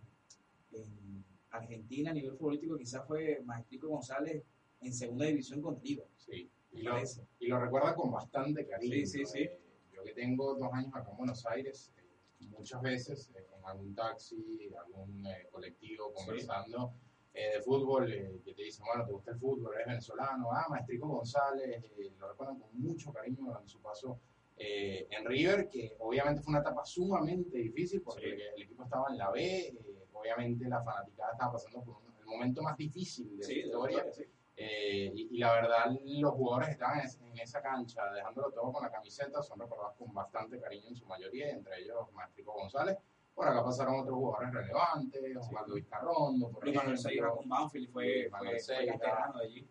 [0.72, 4.44] en Argentina a nivel futbolístico quizás fue Maestrico González
[4.82, 6.08] en segunda división con River.
[6.17, 6.96] Sí, y lo,
[7.39, 8.94] y lo recuerda con bastante cariño.
[8.94, 9.39] Sí, sí, sí.
[9.44, 9.60] Eh,
[9.94, 13.94] yo que tengo dos años acá en Buenos Aires, eh, muchas veces eh, en algún
[13.94, 16.94] taxi, algún eh, colectivo, conversando
[17.34, 18.08] de fútbol,
[18.44, 19.74] que te dicen, bueno, ¿te gusta el fútbol?
[19.76, 20.50] ¿Eres venezolano?
[20.52, 21.82] Ah, Maestrico González,
[22.20, 24.20] lo recuerdan con mucho cariño en su paso
[24.58, 28.41] en River, que obviamente fue una etapa sumamente difícil porque sí.
[28.58, 29.74] el equipo estaba en la B,
[30.12, 33.67] obviamente la fanaticada estaba pasando por un, el momento más difícil de Sí, la de
[33.67, 34.12] historia.
[34.12, 34.24] sí.
[34.63, 38.71] Eh, y, y la verdad, los jugadores que estaban en, en esa cancha, dejándolo todo
[38.71, 42.97] con la camiseta, son recordados con bastante cariño en su mayoría, entre ellos Maestrico González.
[43.34, 48.06] Por acá pasaron otros jugadores relevantes, Osvaldo Vizcarrondo, por Luis Manuel Seira con Banfield fue,
[48.06, 49.69] Luis Manuel fue, fue de allí.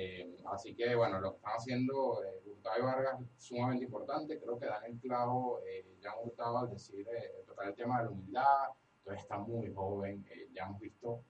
[0.00, 4.38] Eh, así que, bueno, lo que están haciendo eh, Hurtado y Vargas sumamente importante.
[4.38, 8.04] Creo que dan el clavo, eh, ya Hurtado al decir, eh, tocar el tema de
[8.04, 8.68] la humildad,
[9.02, 11.22] todavía está muy joven, eh, ya hemos visto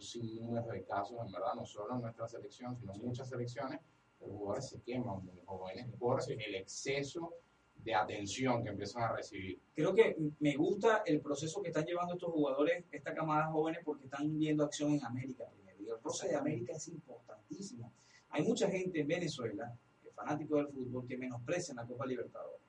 [0.00, 3.80] sinnúmero de casos, en verdad, no solo en nuestra selección, sino en muchas selecciones,
[4.20, 7.34] los jugadores se queman muy jóvenes por el exceso
[7.76, 9.60] de atención que empiezan a recibir.
[9.74, 14.04] Creo que me gusta el proceso que están llevando estos jugadores, esta camada jóvenes, porque
[14.04, 15.80] están viendo acción en América primero.
[15.80, 17.92] Y el roce de América es importantísimo.
[18.30, 19.72] Hay mucha gente en Venezuela,
[20.14, 22.60] fanático del fútbol, que menosprecian la Copa Libertadores.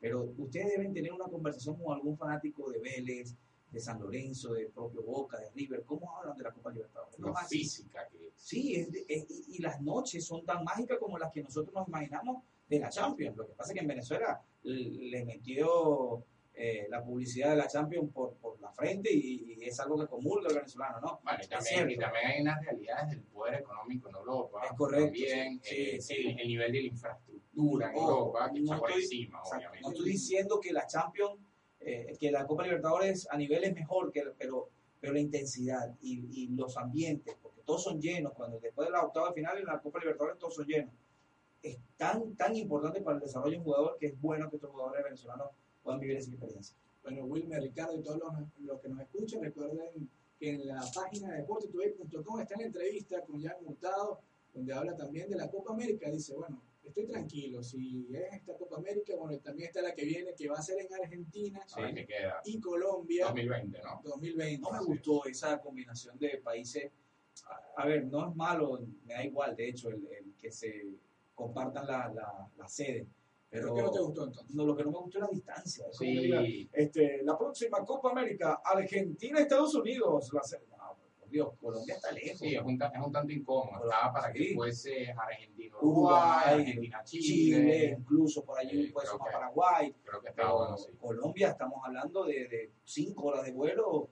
[0.00, 3.34] Pero ustedes deben tener una conversación con algún fanático de Vélez,
[3.70, 5.84] de San Lorenzo, de propio Boca, de River.
[5.86, 7.18] ¿Cómo hablan de la Copa Libertadores?
[7.18, 7.58] Lo así.
[7.58, 8.32] física que es.
[8.36, 12.42] Sí, es es- y, las noches son tan mágicas como las que nosotros nos imaginamos
[12.68, 13.36] de la Champions.
[13.36, 18.12] Lo que pasa es que en Venezuela le metió eh, la publicidad de la Champions
[18.12, 21.20] por, por la frente y, y es algo que comulga el venezolano, ¿no?
[21.22, 24.60] Bueno, y también, y también hay unas realidades del poder económico en Europa.
[24.70, 28.60] Es correcto, También sí, eh, sí, el, el nivel de la infraestructura en Europa, que
[28.60, 29.80] no está por estoy- encima, obviamente.
[29.82, 31.40] No estoy diciendo que la Champions,
[31.80, 34.68] eh, que la Copa Libertadores a nivel es mejor, que, pero,
[35.00, 39.32] pero la intensidad y, los ambientes, porque todos son llenos, cuando después de la octava
[39.32, 40.92] final en la Copa Libertadores todos son llenos.
[41.62, 44.70] Es tan, tan importante para el desarrollo de un jugador que es bueno que estos
[44.70, 45.48] jugadores venezolanos
[45.82, 46.76] puedan vivir esa experiencia.
[47.02, 51.34] Bueno, Wilmer, Ricardo y todos los, los que nos escuchan, recuerden que en la página
[51.34, 54.20] de está la entrevista con Jan Hurtado,
[54.54, 56.10] donde habla también de la Copa América.
[56.10, 56.60] Dice, bueno,
[56.90, 60.48] estoy tranquilo, si es esta Copa América, bueno, y también está la que viene, que
[60.48, 62.40] va a ser en Argentina A ver qué queda.
[62.44, 64.00] y Colombia 2020, ¿no?
[64.04, 64.60] 2020.
[64.62, 66.90] No me gustó esa combinación de países.
[67.46, 70.86] A, a ver, no es malo, me da igual, de hecho, el, el que se
[71.34, 73.06] compartan la, la, la sede.
[73.48, 74.54] Pero ¿Pero qué no te gustó entonces?
[74.54, 75.84] no, lo que no me gustó es la distancia.
[75.86, 80.30] Que Sí, diga, este, la próxima Copa América, Argentina, Estados Unidos.
[80.32, 80.42] La
[81.30, 82.38] Dios, Colombia está lejos.
[82.38, 83.84] sí, es un, es un tanto incómodo.
[83.84, 84.54] Estaba para que Sí.
[84.54, 87.96] fuese Argentina, Uruguay, Argentina, Chile, Chile.
[87.98, 89.94] incluso por allí creo sumar que- Paraguay.
[90.04, 90.92] Creo que está Pero bueno, sí.
[91.00, 94.08] Colombia estamos hablando de, de cinco horas de vuelo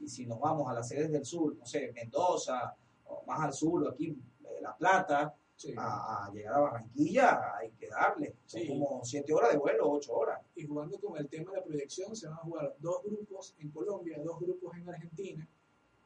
[0.00, 2.74] y si nos vamos a las sedes del sur, no sé, Mendoza,
[3.06, 5.74] o más al sur, o aquí eh, La Plata, Sí.
[5.76, 8.36] a, a llegar a Barranquilla hay que darle.
[8.46, 8.68] Son Sí.
[8.68, 10.40] como siete horas de vuelo, ocho horas.
[10.54, 13.70] y jugando con el tema de la proyección, se van a jugar dos grupos en
[13.70, 15.48] Colombia, dos grupos en Argentina,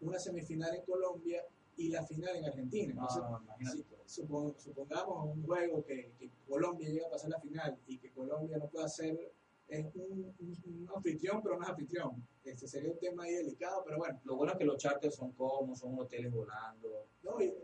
[0.03, 1.45] una semifinal en Colombia
[1.77, 2.93] y la final en Argentina.
[2.93, 7.99] Entonces, si supon- supongamos un juego que, que Colombia llega a pasar la final y
[7.99, 9.33] que Colombia no pueda ser
[9.69, 12.23] es un, un- un anfitrión, pero no es anfitrión.
[12.45, 14.21] Este sería un tema ahí delicado, pero bueno.
[14.25, 17.07] Lo bueno es que los charters son cómodos, son hoteles volando.
[17.23, 17.41] ¿no?
[17.41, 17.55] Y,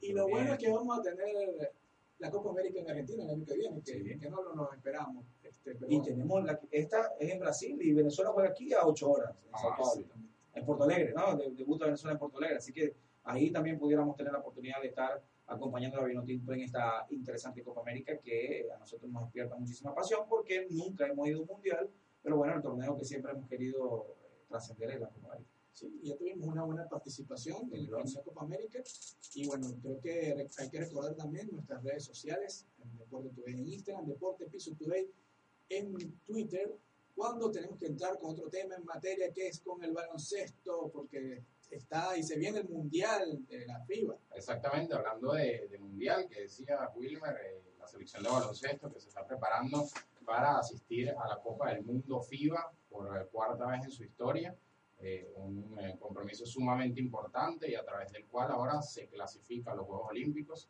[0.00, 0.30] y- lo bien.
[0.38, 1.72] bueno es que vamos a tener
[2.18, 4.18] la Copa América en Argentina el año que viene, que, Sí.
[4.18, 5.24] que no lo nos esperamos.
[5.44, 6.04] Este, pero Y bueno.
[6.04, 9.58] tenemos la, esta es en Brasil y Venezuela juega aquí a 8 horas en Ah,
[9.60, 10.06] Sao Paulo, sí.
[10.56, 11.36] En Puerto Alegre, ¿no?
[11.36, 14.88] De- Debuta Venezuela en Puerto Alegre, así que ahí también pudiéramos tener la oportunidad de
[14.88, 19.94] estar acompañando a Vinotinto en esta interesante Copa América que a nosotros nos despierta muchísima
[19.94, 21.88] pasión porque nunca hemos ido a un mundial,
[22.22, 25.50] pero bueno, el torneo que siempre hemos querido eh, trascender es la Copa América.
[25.72, 28.82] Sí, ya tuvimos una buena participación en la Copa América.
[29.34, 33.68] Y bueno, creo que hay que recordar también nuestras redes sociales, en Deporte Today en
[33.68, 35.06] Instagram, Deporte Piso Today
[35.68, 35.92] en
[36.24, 36.74] Twitter,
[37.16, 41.42] cuando tenemos que entrar con otro tema en materia que es con el baloncesto, porque
[41.70, 44.16] está y se viene el Mundial de la FIBA.
[44.34, 49.08] Exactamente, hablando de, de Mundial, que decía Wilmer, eh, la selección de baloncesto que se
[49.08, 49.86] está preparando
[50.24, 54.54] para asistir a la Copa del Mundo FIBA por eh, cuarta vez en su historia.
[54.98, 59.74] eh, un eh, compromiso sumamente importante y a través del cual ahora se clasifica a
[59.74, 60.68] los Juegos Olímpicos.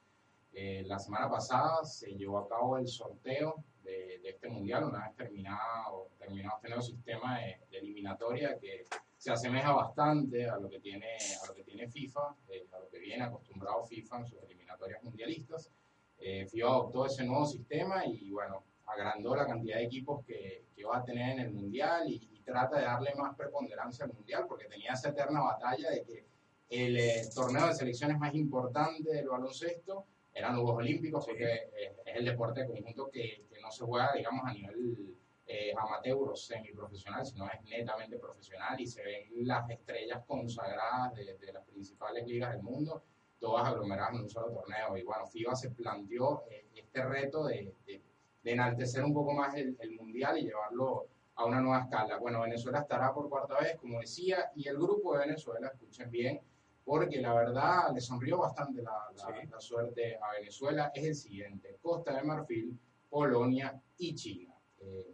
[0.53, 5.07] Eh, la semana pasada se llevó a cabo el sorteo de, de este mundial, una
[5.07, 8.85] vez terminado, terminado este nuevo sistema de, de eliminatoria que
[9.17, 12.89] se asemeja bastante a lo que tiene, a lo que tiene FIFA, eh, a lo
[12.89, 15.71] que viene acostumbrado FIFA en sus eliminatorias mundialistas.
[16.19, 20.85] Eh, FIFA adoptó ese nuevo sistema y bueno, agrandó la cantidad de equipos que, que
[20.85, 24.45] va a tener en el mundial y, y trata de darle más preponderancia al mundial
[24.49, 26.27] porque tenía esa eterna batalla de que
[26.69, 30.05] el eh, torneo de selecciones más importante del baloncesto
[30.39, 33.85] eran los Juegos Olímpicos porque eh, es el deporte de conjunto que, que no se
[33.85, 39.23] juega, digamos, a nivel eh, amateur o semiprofesional, sino es netamente profesional y se ven
[39.47, 43.03] las estrellas consagradas de, de las principales ligas del mundo,
[43.41, 44.97] todas aglomeradas en un solo torneo.
[44.97, 48.03] Y bueno, FIBA se planteó eh, este reto de, de-
[48.43, 52.17] de enaltecer un poco más el, el mundial y llevarlo a una nueva escala.
[52.19, 56.41] Bueno, Venezuela estará por cuarta vez, como decía, y el grupo de Venezuela, escuchen bien,
[56.87, 59.49] porque la verdad le sonrió bastante la, la- Sí.
[59.51, 62.79] la suerte a Venezuela, es el siguiente, Costa de Marfil,
[63.11, 64.55] Polonia y China.
[64.79, 65.13] Eh,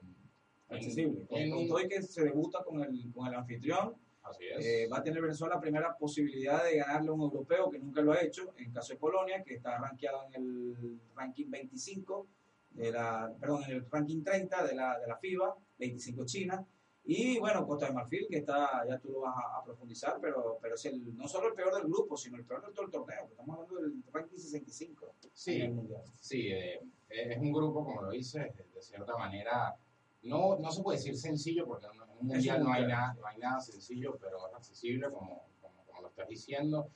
[0.69, 1.27] Accesible.
[1.31, 4.65] En con todo y que se debuta con el, con el anfitrión, así es.
[4.67, 8.03] eh, va a tener Venezuela la primera posibilidad de ganarle a un europeo que nunca
[8.03, 12.27] lo ha hecho, en caso de Polonia, que está rankeado en el ranking 25,
[12.71, 16.67] de la, perdón, en el ranking 30 de la, de la FIBA, 25 China,
[17.05, 20.59] y bueno, Costa de Marfil, que está, ya tú lo vas a, a profundizar, pero,
[20.61, 22.93] pero es el, no solo el peor del grupo, sino el peor de todo el
[22.93, 26.03] torneo, estamos hablando del ranking 65 en sí, el Mundial.
[26.21, 29.77] Sí, eh, es un grupo, como lo dice, de, cierta manera,
[30.23, 33.27] no, no se puede decir sencillo, porque en un mundial no hay, mundial, nada, no
[33.27, 36.89] hay nada sencillo, pero es accesible, como, como, como lo estás diciendo.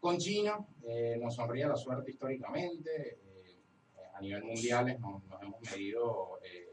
[0.00, 3.58] Con China eh, nos sonríe la suerte históricamente, eh,
[4.14, 6.67] a nivel mundiales nos, nos hemos medido, eh,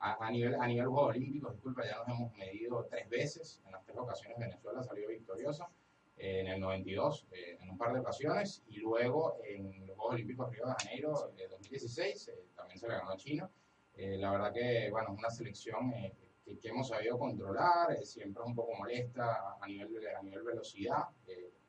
[0.00, 3.72] a, a nivel, a nivel Juegos Olímpicos, disculpa, ya nos hemos medido tres veces, en
[3.72, 5.68] las tres ocasiones Venezuela salió victoriosa,
[6.16, 10.14] eh, en el 92 eh, en un par de ocasiones y luego en los Juegos
[10.14, 13.50] Olímpicos de Río de Janeiro de 2016 eh, también se le ganó a China.
[13.94, 16.12] Eh, la verdad que bueno, es una selección eh,
[16.44, 21.04] que, que hemos sabido controlar, siempre es un poco molesta a nivel, a nivel velocidad,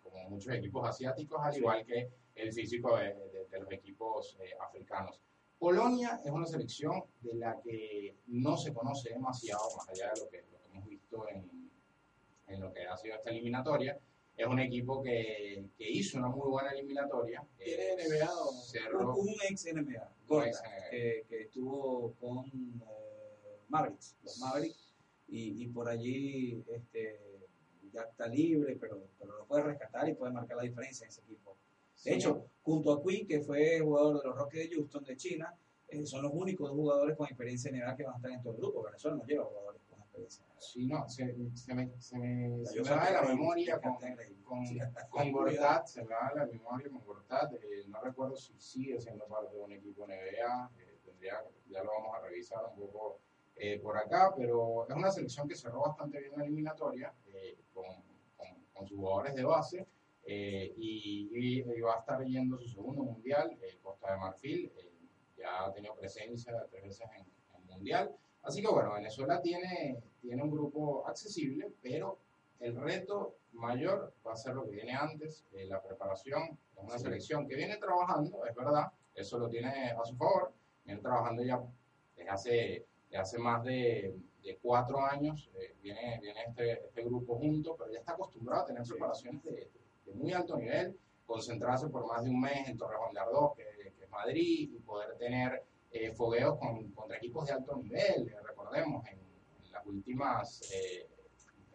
[0.04, 4.52] como muchos equipos asiáticos, al igual que el físico de, de- de los equipos eh,
[4.60, 5.22] africanos.
[5.60, 10.30] Polonia es una selección de la que no se conoce demasiado, más allá de lo
[10.30, 11.70] que, lo que hemos visto en,
[12.48, 14.00] en lo que ha sido esta eliminatoria.
[14.38, 17.46] Es un equipo que, que hizo una muy buena eliminatoria.
[17.58, 20.12] ¿Tiene NBA o- cerró- Un, ex NBA,
[20.46, 20.90] ex NBA.
[20.90, 24.96] que, que estuvo con eh, Mavericks, los Mavericks,
[25.28, 27.20] y, y por allí este,
[27.92, 31.20] ya está libre, pero, pero lo puede rescatar y puede marcar la diferencia en ese
[31.22, 31.49] equipo.
[32.04, 35.18] De Sí, hecho, junto a Kui, que fue jugador de los Rockets de Houston de
[35.18, 35.56] China,
[35.88, 38.54] eh, son los únicos dos jugadores con experiencia NBA que van a estar en todo
[38.54, 38.84] el grupo.
[38.84, 40.46] Venezuela no lleva jugadores con experiencia.
[40.60, 43.96] Sí, no, se, se me, se me, se me va de la memoria con,
[44.44, 44.80] con, Sí.
[45.10, 47.54] con Gortat, se me va de la memoria con Gortat.
[47.56, 51.92] eh, no recuerdo si sigue siendo parte de un equipo NBA, eh, tendría, ya lo
[51.92, 53.20] vamos a revisar un poco
[53.56, 57.84] eh, por acá, pero es una selección que cerró bastante bien la eliminatoria eh, con,
[58.38, 59.88] con, con sus jugadores de base.
[60.32, 64.72] Eh, y, y- y va a estar yendo su segundo mundial, eh, Costa de Marfil,
[64.78, 64.92] eh,
[65.38, 67.26] ya ha tenido presencia tres veces en
[67.60, 72.18] el mundial, Así que bueno, Venezuela tiene, tiene un grupo accesible, pero
[72.62, 76.58] el reto mayor va a ser lo que viene antes, eh, la preparación.
[76.78, 77.04] Es una Sí.
[77.04, 80.54] selección que viene trabajando, es verdad, eso lo tiene a su favor,
[80.86, 81.62] viene trabajando ya
[82.16, 87.36] desde hace, desde hace más de, de cuatro años, eh, viene, viene este, este grupo
[87.38, 88.92] junto, pero ya está acostumbrado a tener Sí.
[88.94, 89.70] preparaciones de,
[90.10, 93.64] de muy alto nivel, concentrarse por más de un mes en Torrejón de Ardoz, que,
[93.98, 98.28] que es Madrid, y poder tener eh, fogueos con, contra equipos de alto nivel.
[98.28, 101.08] Eh, recordemos, en, en las últimas eh,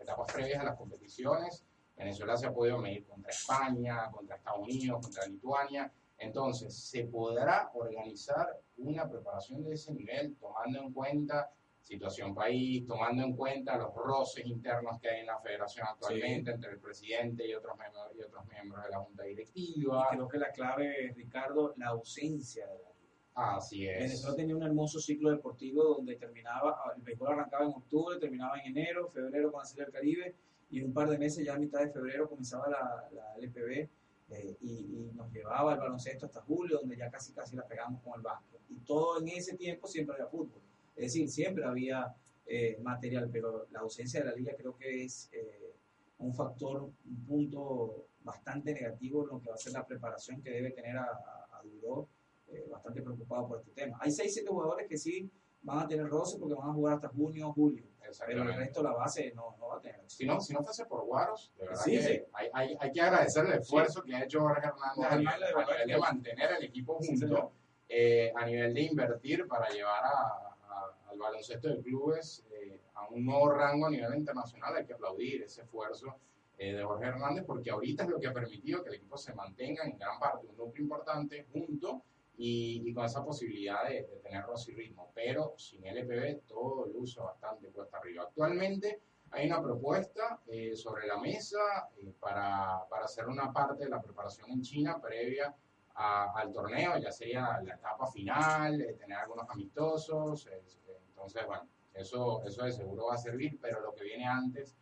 [0.00, 1.64] etapas previas a las competiciones,
[1.96, 5.92] Venezuela se ha podido medir contra España, contra Estados Unidos, contra Lituania.
[6.18, 11.50] Entonces, ¿se podrá organizar una preparación de ese nivel tomando en cuenta
[11.84, 16.72] situación país, tomando en cuenta los roces internos que hay en la federación actualmente entre
[16.72, 17.76] el presidente y otros,
[18.16, 20.08] y otros miembros de la junta directiva?
[20.10, 22.94] Y creo que la clave es, Ricardo, la ausencia de la.
[23.34, 23.98] Así es.
[23.98, 28.76] Venezuela tenía un hermoso ciclo deportivo donde terminaba, el béisbol arrancaba en octubre, terminaba en
[28.76, 30.34] enero, febrero con la Serie del Caribe
[30.70, 33.88] y un par de meses ya a mitad de febrero comenzaba la, la LPB
[34.30, 38.00] eh, y, y, nos llevaba el baloncesto hasta julio, donde ya casi casi la pegamos
[38.02, 38.60] con el básquet.
[38.70, 40.62] Y todo en ese tiempo siempre había fútbol.
[40.96, 42.14] Es decir, siempre había
[42.46, 45.74] eh, material, pero la ausencia de la liga creo que es eh,
[46.18, 50.50] un factor, un punto bastante negativo en lo que va a ser la preparación que
[50.50, 52.08] debe tener a, a, a Duro,
[52.48, 53.98] eh, bastante preocupado por este tema.
[54.00, 55.30] Hay 6, 7 jugadores que sí
[55.62, 57.84] van a tener roce porque van a jugar hasta junio o julio.
[58.26, 60.02] Pero el resto, la base, no, no va a tener.
[60.06, 62.22] Si no, si no fuese por Guaros, de verdad Sí, que sí.
[62.34, 65.98] Hay, hay, hay que agradecer el esfuerzo que ha hecho Jorge Hernández a nivel, de
[65.98, 67.52] mantener el equipo Sí, junto,
[67.88, 70.43] eh, a nivel de invertir para llevar a,
[71.34, 74.76] baloncesto de clubes eh, a un nuevo rango a nivel internacional.
[74.76, 76.14] Hay que aplaudir ese esfuerzo
[76.58, 79.34] eh, de Jorge Hernández porque ahorita es lo que ha permitido que el equipo se
[79.34, 82.02] mantenga en gran parte un núcleo importante junto
[82.36, 85.10] y, y con esa posibilidad de, de tener roce y ritmo.
[85.14, 88.22] Pero sin LPB todo uso bastante cuesta arriba.
[88.24, 89.00] Actualmente
[89.32, 91.58] hay una propuesta eh, sobre la mesa
[91.96, 95.52] eh, para, para hacer una parte de la preparación en China previa
[95.96, 100.46] a- al torneo, ya sería la etapa final, eh, tener algunos amistosos.
[100.46, 100.62] eh,
[101.26, 104.76] entonces, bueno, eso, eso de seguro va a servir, pero lo que viene antes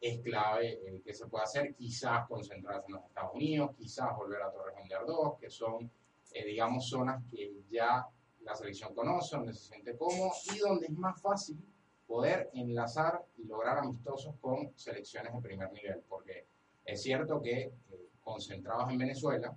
[0.00, 4.42] es clave eh, que se pueda hacer, quizás concentrarse en los Estados Unidos, quizás volver
[4.42, 5.90] a Torrejón de Ardoz, que son,
[6.32, 8.06] eh, digamos, zonas que ya
[8.42, 11.58] la selección conoce, donde se siente cómodo y donde es más fácil
[12.06, 16.46] poder enlazar y lograr amistosos con selecciones de primer nivel, porque
[16.84, 17.72] es cierto que eh,
[18.20, 19.56] concentrados en Venezuela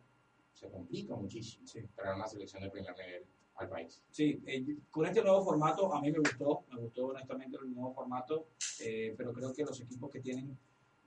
[0.53, 1.87] se complica muchísimo Sí.
[1.95, 3.25] traer una selección de primer nivel
[3.61, 4.01] al país.
[4.11, 7.93] Sí, eh, con este nuevo formato a mí me gustó, me gustó honestamente el nuevo
[7.93, 8.47] formato,
[8.81, 10.57] eh, pero creo que los equipos que tienen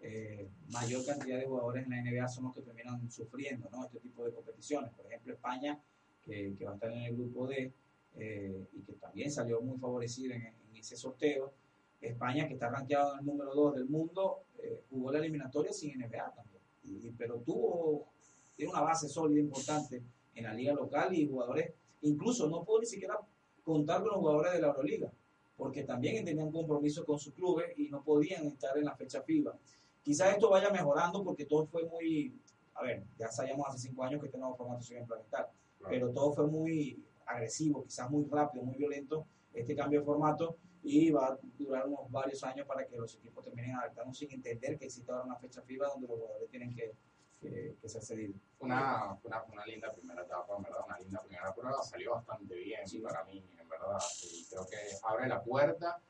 [0.00, 3.84] eh, mayor cantidad de jugadores en la NBA son los que terminan sufriendo ¿no?
[3.84, 4.90] este tipo de competiciones.
[4.92, 5.80] Por ejemplo, España,
[6.24, 7.72] que, que va a estar en el grupo D
[8.16, 11.52] eh, y que también salió muy favorecida en, en ese sorteo.
[12.00, 15.98] España, que está rankeado en el número 2 del mundo, eh, jugó la eliminatoria sin
[15.98, 18.08] NBA también, y, pero tuvo,
[18.56, 20.02] tiene una base sólida importante
[20.34, 21.72] en la liga local y jugadores
[22.04, 23.18] Incluso no puedo ni siquiera
[23.62, 25.10] contar con los jugadores de la Euroliga,
[25.56, 29.56] porque también tenían compromiso con sus clubes y no podían estar en la fecha FIBA.
[30.02, 32.34] Quizás esto vaya mejorando porque todo fue muy,
[32.74, 35.50] a ver, ya sabíamos hace cinco años que este nuevo formato se iba a implementar,
[35.88, 41.10] pero todo fue muy agresivo, quizás muy rápido, muy violento este cambio de formato y
[41.10, 44.86] va a durar unos varios años para que los equipos terminen adaptando sin entender que
[44.86, 46.92] existe ahora una fecha FIBA donde los jugadores tienen que,
[47.40, 48.36] que, que ser cedidos.
[48.64, 52.86] Una, una, una linda primera etapa, en verdad, una linda primera prueba, salió bastante bien
[52.86, 52.98] Sí.
[53.00, 56.00] para mí, en verdad, y creo que abre la puerta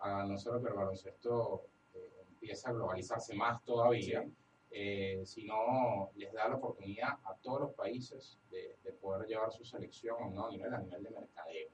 [0.00, 4.34] a no solo que el baloncesto eh, empiece a globalizarse más todavía, Sí.
[4.70, 9.64] eh, sino les da la oportunidad a todos los países de, de poder llevar su
[9.64, 11.68] selección a un nuevo nivel, a nivel de mercadeo.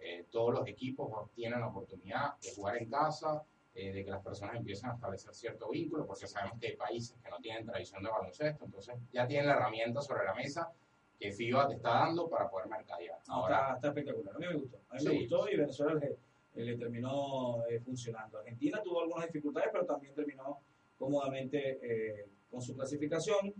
[0.00, 3.44] Eh, todos los equipos tienen la oportunidad de jugar en casa,
[3.76, 7.16] eh, de que las personas empiecen a establecer cierto vínculo, porque sabemos que hay países
[7.22, 10.72] que no tienen tradición de baloncesto, entonces ya tienen la herramienta sobre la mesa
[11.18, 13.18] que FIBA te está dando para poder mercadear.
[13.28, 14.34] Ahora, está, está espectacular.
[14.34, 14.78] A mí me gustó.
[14.90, 15.08] A mí Sí.
[15.08, 18.38] me gustó y Venezuela le, le terminó eh, funcionando.
[18.38, 20.58] Argentina tuvo algunas dificultades, pero también terminó
[20.98, 23.52] cómodamente eh, con su clasificación.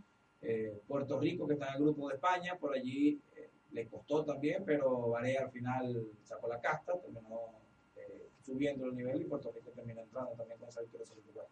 [0.43, 4.25] Eh, Puerto Rico, que está en el grupo de España, por allí eh, le costó
[4.25, 7.53] también, pero Varea al final sacó la casta, terminó
[8.47, 11.07] subiendo el nivel y Puerto Rico terminó entrando también con esa victoria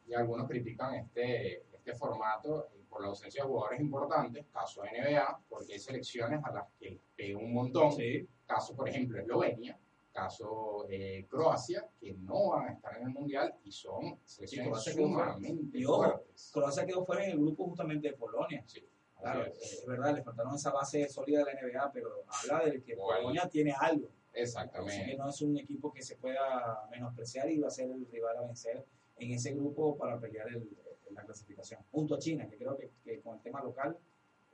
[0.07, 5.41] y algunos critican este, este formato eh, por la ausencia de jugadores importantes, caso NBA,
[5.49, 9.79] porque hay selecciones a las que pega un montón, Sí, caso por ejemplo Eslovenia,
[10.13, 15.33] caso eh, Croacia, que no van a estar en el Mundial y son selecciones fuera.
[15.33, 16.51] sumamente Y ojo, fuertes.
[16.53, 18.63] Croacia quedó fuera en el grupo justamente de Polonia.
[18.67, 18.87] Sí,
[19.21, 19.59] Claro, es.
[19.59, 22.95] es verdad, le faltaron esa base sólida de la NBA, pero habla de que.
[22.95, 24.11] Polonia tiene algo.
[24.35, 25.17] Así que Exactamente.
[25.17, 28.43] no es un equipo que se pueda menospreciar y va a ser el rival a
[28.43, 28.85] vencer
[29.17, 30.69] en ese grupo para pelear el,
[31.11, 31.81] la clasificación.
[31.93, 33.97] Junto a China, que creo que, que con el tema local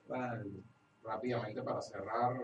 [0.06, 0.68] van a ganar el grupo.
[1.02, 2.36] rápidamente para cerrar,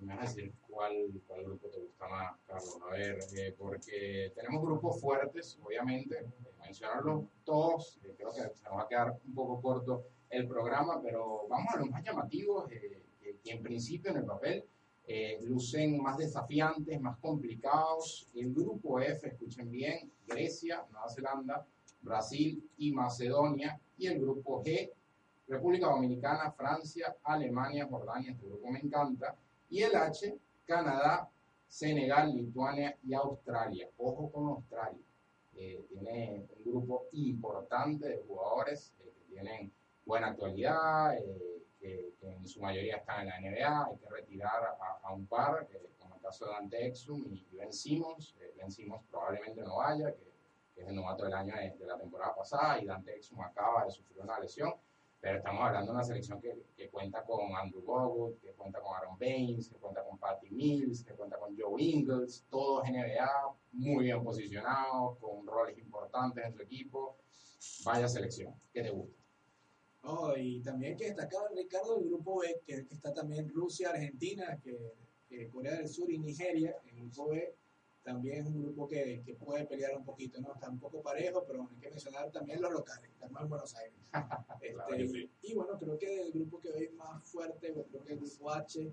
[0.00, 0.94] me vas a decir cuál,
[1.26, 2.78] cuál grupo te gusta más, Carlos.
[2.88, 8.64] A ver, eh, porque tenemos grupos fuertes, obviamente, eh, mencionarlos todos, eh, creo que se
[8.64, 12.70] nos va a quedar un poco corto el programa, pero vamos a los más llamativos,
[12.72, 13.02] eh,
[13.42, 14.64] que en principio en el papel
[15.12, 18.28] eh, lucen más desafiantes, más complicados.
[18.32, 21.66] El grupo F, escuchen bien, Grecia, Nueva Zelanda,
[22.00, 23.80] Brasil y Macedonia.
[23.98, 24.88] Y el grupo G,
[25.48, 29.34] República Dominicana, Francia, Alemania, Jordania, este grupo me encanta.
[29.68, 31.28] Y el H, Canadá,
[31.66, 33.88] Senegal, Lituania y Australia.
[33.98, 35.02] Ojo con Australia.
[35.52, 39.72] Tiene un grupo importante de jugadores eh, que tienen
[40.06, 43.86] buena actualidad, eh, que, que, en su mayoría están en la NBA.
[43.86, 45.68] Hay que retirar a, un par,
[45.98, 48.36] como el caso de Dante Exum y, y Ben Simmons.
[48.56, 50.32] ben Simmons probablemente no vaya, que,
[50.74, 53.90] que, es el novato del año de, la temporada pasada, y Dante Exum acaba de
[53.90, 54.74] sufrir una lesión
[55.20, 58.96] pero estamos hablando de una selección que, que cuenta con Andrew Bogut, que cuenta con
[58.96, 64.04] Aaron Baines, que cuenta con Patty Mills, que cuenta con Joe Ingles, todos NBA, muy
[64.04, 67.18] bien posicionados, con roles importantes en su equipo.
[67.84, 69.19] Vaya selección, ¿qué te gusta?
[70.02, 74.58] Oh, y también que destacar, Ricardo, el grupo B, que, que está también Rusia, Argentina,
[74.62, 74.94] que,
[75.28, 77.54] que Corea del Sur y Nigeria, el grupo B
[78.02, 80.54] también es un grupo que, que, puede pelear un poquito, ¿no?
[80.54, 83.94] Está un poco parejo, pero hay que mencionar también los locales, estamos en Buenos Aires.
[84.60, 85.30] este, claro sí.
[85.42, 88.50] y, bueno, creo que el grupo que hoy es más fuerte, creo que el grupo
[88.50, 88.92] H,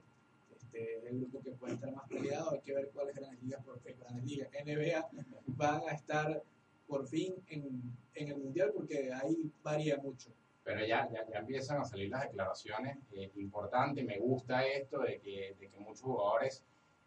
[0.56, 3.64] este, es el grupo que puede estar más peleado, hay que ver cuáles grandes ligas,
[3.66, 5.10] porque grandes ligas, NBA,
[5.48, 6.44] van a estar
[6.86, 7.82] por fin en,
[8.14, 10.32] en el Mundial, porque ahí varía mucho.
[10.68, 15.22] Pero ya, ya, ya empiezan a salir las declaraciones eh, importantes, me gusta esto de
[15.22, 16.62] que, de que muchos jugadores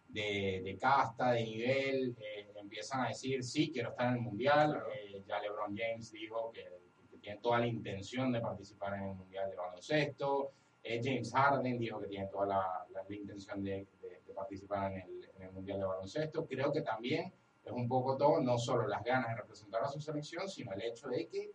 [0.08, 4.82] de, de, casta, de nivel, eh, empiezan a decir, sí, quiero estar en el Mundial.
[4.94, 6.64] Eh, ya LeBron James dijo que,
[7.10, 10.52] que, tiene toda la intención de participar en el Mundial de baloncesto.
[10.82, 14.90] Eh, James Harden dijo que tiene toda la, la, la intención de, de, de, participar
[14.92, 16.46] en el, en el Mundial de baloncesto.
[16.46, 17.30] Creo que también
[17.62, 20.80] es un poco todo, no solo las ganas de representar a su selección, sino el
[20.80, 21.52] hecho de que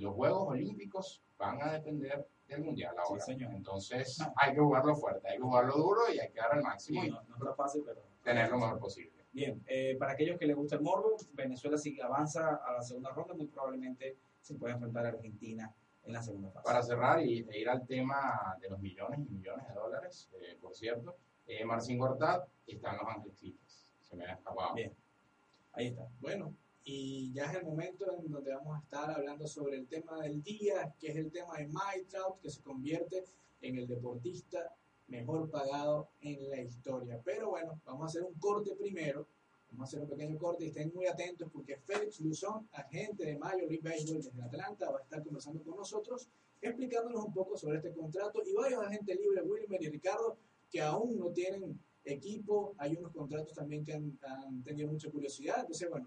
[0.00, 3.22] los Juegos Olímpicos van a depender del mundial ahora.
[3.24, 3.52] Sí, señor.
[3.54, 7.02] Entonces hay que jugarlo fuerte, hay que jugarlo duro y hay que dar al máximo
[7.02, 8.02] Sí, no, no es fácil, pero...
[8.22, 9.24] tener lo mejor posible.
[9.32, 13.10] Bien, eh, para aquellos que les gusta el morbo, Venezuela si avanza a la segunda
[13.10, 15.74] ronda, muy probablemente se puede enfrentar a Argentina
[16.04, 16.64] en la segunda fase.
[16.64, 20.56] Para cerrar y e ir al tema de los millones y millones de dólares, eh,
[20.60, 21.16] por cierto,
[21.46, 23.90] eh, Marcin Gortat está en Los Ángeles.
[24.02, 24.74] Se me ha escapado.
[24.74, 24.94] Bien,
[25.72, 26.06] ahí está.
[26.20, 26.54] Bueno,
[26.84, 30.42] y ya es el momento en donde vamos a estar hablando sobre el tema del
[30.42, 33.24] día, que es el tema de Mike Trout, que se convierte
[33.62, 34.74] en el deportista
[35.08, 37.18] mejor pagado en la historia.
[37.24, 39.26] Pero bueno, vamos a hacer un corte primero,
[39.70, 43.38] vamos a hacer un pequeño corte y estén muy atentos porque Félix Luzón, agente de
[43.38, 46.28] Major League Baseball desde Atlanta, va a estar conversando con nosotros,
[46.60, 48.42] explicándonos un poco sobre este contrato.
[48.44, 50.36] Y varios agentes libres, Wilmer y Ricardo,
[50.70, 55.60] que aún no tienen equipo, hay unos contratos también que han, han tenido mucha curiosidad,
[55.60, 56.06] entonces bueno,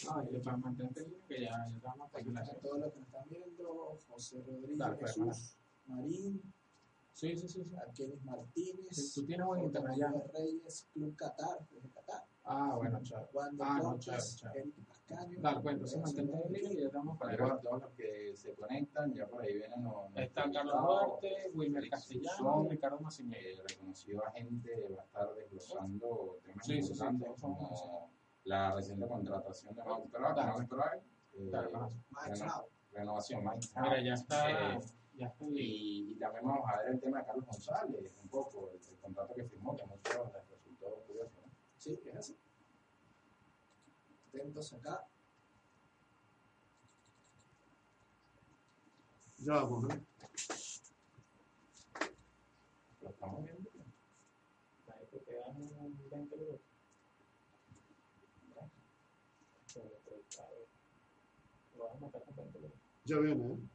[0.07, 3.29] Ah, y para mantente que ya, ya estamos Aquí están todos los que nos están
[3.29, 5.55] viendo, José Rodríguez, Dale, Jesús,
[5.87, 6.53] Marín,
[7.15, 7.63] Sí, sí, sí.
[7.63, 7.75] sí.
[7.77, 10.13] Arquelis Martínez, Tú tienes buen internet ya.
[10.33, 13.27] Reyes, Club Qatar, desde Qatar, Ah, bueno, chao.
[13.33, 16.85] Wando Ah, no, Portas, chévere, Eric Pascaño, Dale, pues entonces mantente en línea y ya
[16.87, 19.95] estamos para Pero a todos los que se conectan, ya por ahí vienen los.
[20.15, 20.85] Está nuestros Carlos.
[20.85, 23.39] Duarte, Wilmer Castellano Ricardo Maciñez.
[23.59, 28.11] eh, reconocido agente va a estar desglosando temas Sí, sí, sí, importantes somos como
[28.43, 30.37] la reciente contratación de Mike Trout.
[30.37, 31.03] Mike Trout,
[31.33, 31.51] eh,
[32.91, 34.79] renovación Mike Mira, ya está.
[35.17, 38.97] Ya y, y, también vamos a ver el tema de Carlos González, un poco, el,
[38.99, 41.39] contrato que firmó, que a muchos les resultó curioso.
[41.41, 41.51] ¿no?
[41.77, 42.37] Sí, es así.
[44.27, 45.07] Atentos acá.
[49.37, 50.01] Ya, vamos, ¿eh?
[53.01, 53.69] Lo estamos viendo.
[54.87, 55.55] Ahí te quedan
[56.11, 56.61] 20 minutos.
[63.05, 63.74] Ya viene, ¿eh?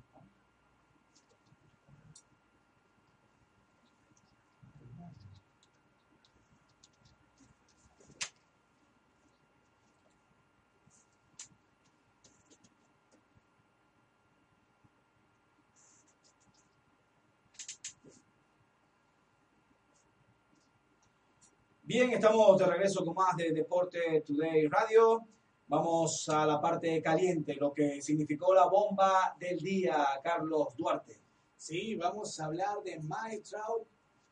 [21.92, 25.26] Bien, estamos de regreso con más de Deporte Today Radio.
[25.66, 31.20] Vamos a la parte caliente, lo que significó la bomba del día, Carlos Duarte.
[31.56, 33.88] Sí, vamos a hablar de Mike Trout,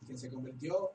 [0.07, 0.93] quien se convirtió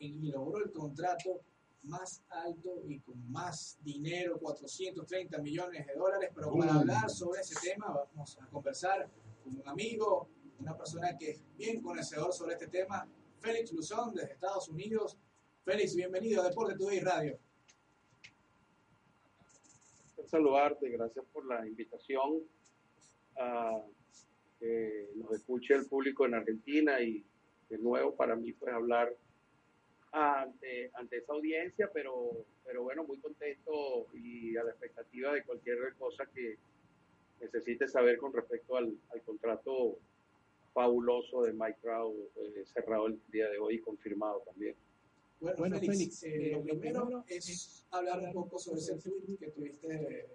[0.00, 1.42] y logró el contrato
[1.84, 6.30] más alto y con más dinero, 430 millones de dólares.
[6.34, 9.08] Pero para hablar sobre ese tema, vamos a conversar
[9.44, 10.26] con un amigo,
[10.58, 13.06] una persona que es bien conocedor sobre este tema,
[13.38, 15.16] Félix Luzón, desde Estados Unidos.
[15.64, 17.38] Félix, bienvenido a Deporte Today Radio.
[20.26, 22.42] saludarte, gracias por la invitación.
[23.36, 23.80] a
[24.58, 27.24] que nos escuche el público en Argentina y
[27.68, 29.14] de nuevo para mí pues hablar
[30.10, 35.94] ante, ante esa audiencia, pero, pero bueno, muy contento y a la expectativa de cualquier
[35.94, 36.58] cosa que
[37.40, 39.98] necesite saber con respecto al, al contrato
[40.72, 44.76] fabuloso de Mike Trout eh, cerrado el día de hoy y confirmado también.
[45.42, 48.94] Bueno, Bueno, Félix, Félix, eh, eh, lo primero primero es hablar un poco sobre ese
[48.94, 50.28] tweet que tuviste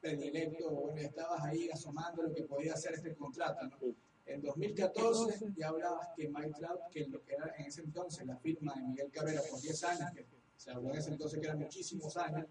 [0.00, 3.94] predilecto, bueno, estabas ahí asomando lo que podía hacer este contrato, ¿no?
[4.24, 8.38] En 2014 ya hablabas que Mike Trout, que lo que era en ese entonces la
[8.38, 10.24] firma de Miguel Cabrera por 10 años, que
[10.56, 12.46] se habló en ese entonces que eran muchísimos años,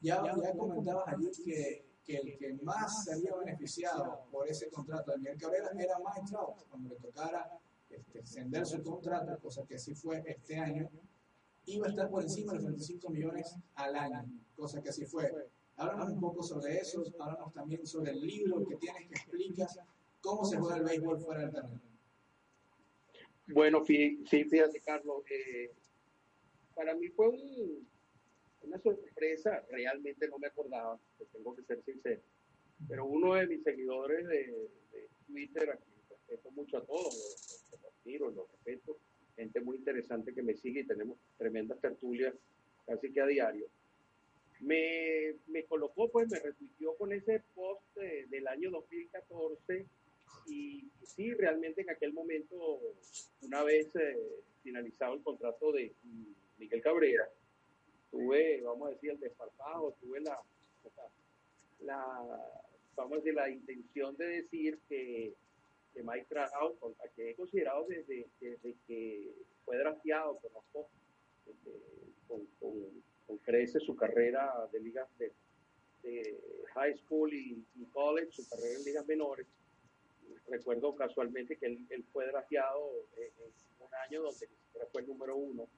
[0.00, 5.12] ya, ya comentabas allí que, que el que más se había beneficiado por ese contrato
[5.12, 7.48] de Miguel Cabrera era Mike Trout, cuando le tocara
[7.88, 10.90] este, extender su contrato, cosa que así fue este año,
[11.68, 14.24] iba a estar por encima de los 25 millones al año,
[14.56, 15.30] cosa que así fue.
[15.76, 19.66] Háblanos un poco sobre eso, háblanos también sobre el libro que tienes que explica
[20.20, 21.80] cómo se juega el béisbol fuera del terreno.
[23.48, 25.72] Bueno, sí, fíjate, Carlos, eh,
[26.74, 27.88] para mí fue un-
[28.62, 32.22] una sorpresa, realmente no me acordaba, te tengo que ser sincero,
[32.88, 37.72] pero uno de mis seguidores de, de Twitter, a quien respeto mucho a todos, los,
[38.04, 38.98] los los respeto,
[39.38, 42.34] gente muy interesante que me sigue y tenemos tremendas tertulias
[42.86, 43.66] casi que a diario,
[44.60, 49.86] me, me colocó, pues me retuiteó con ese post de- del año 2014
[50.46, 52.80] y sí, realmente en aquel momento,
[53.42, 54.16] una vez eh,
[54.62, 55.92] finalizado el contrato de
[56.58, 57.28] Miguel Cabrera,
[58.10, 60.40] tuve, vamos a decir, el desparpajo, tuve la,
[61.80, 62.50] la,
[62.96, 65.34] vamos a decir, la intención de decir que,
[66.02, 66.78] Mike Trout,
[67.14, 69.32] que he considerado desde, desde que
[69.64, 70.88] fue drafteado, conozco
[71.46, 71.70] este,
[72.26, 72.74] con, con,
[73.26, 75.32] con crece su carrera de ligas de,
[76.74, 79.46] high school y, college, su carrera en ligas menores,
[80.48, 83.30] recuerdo casualmente que él, fue drafteado en
[83.80, 84.48] un año donde
[84.92, 85.68] fue el número uno,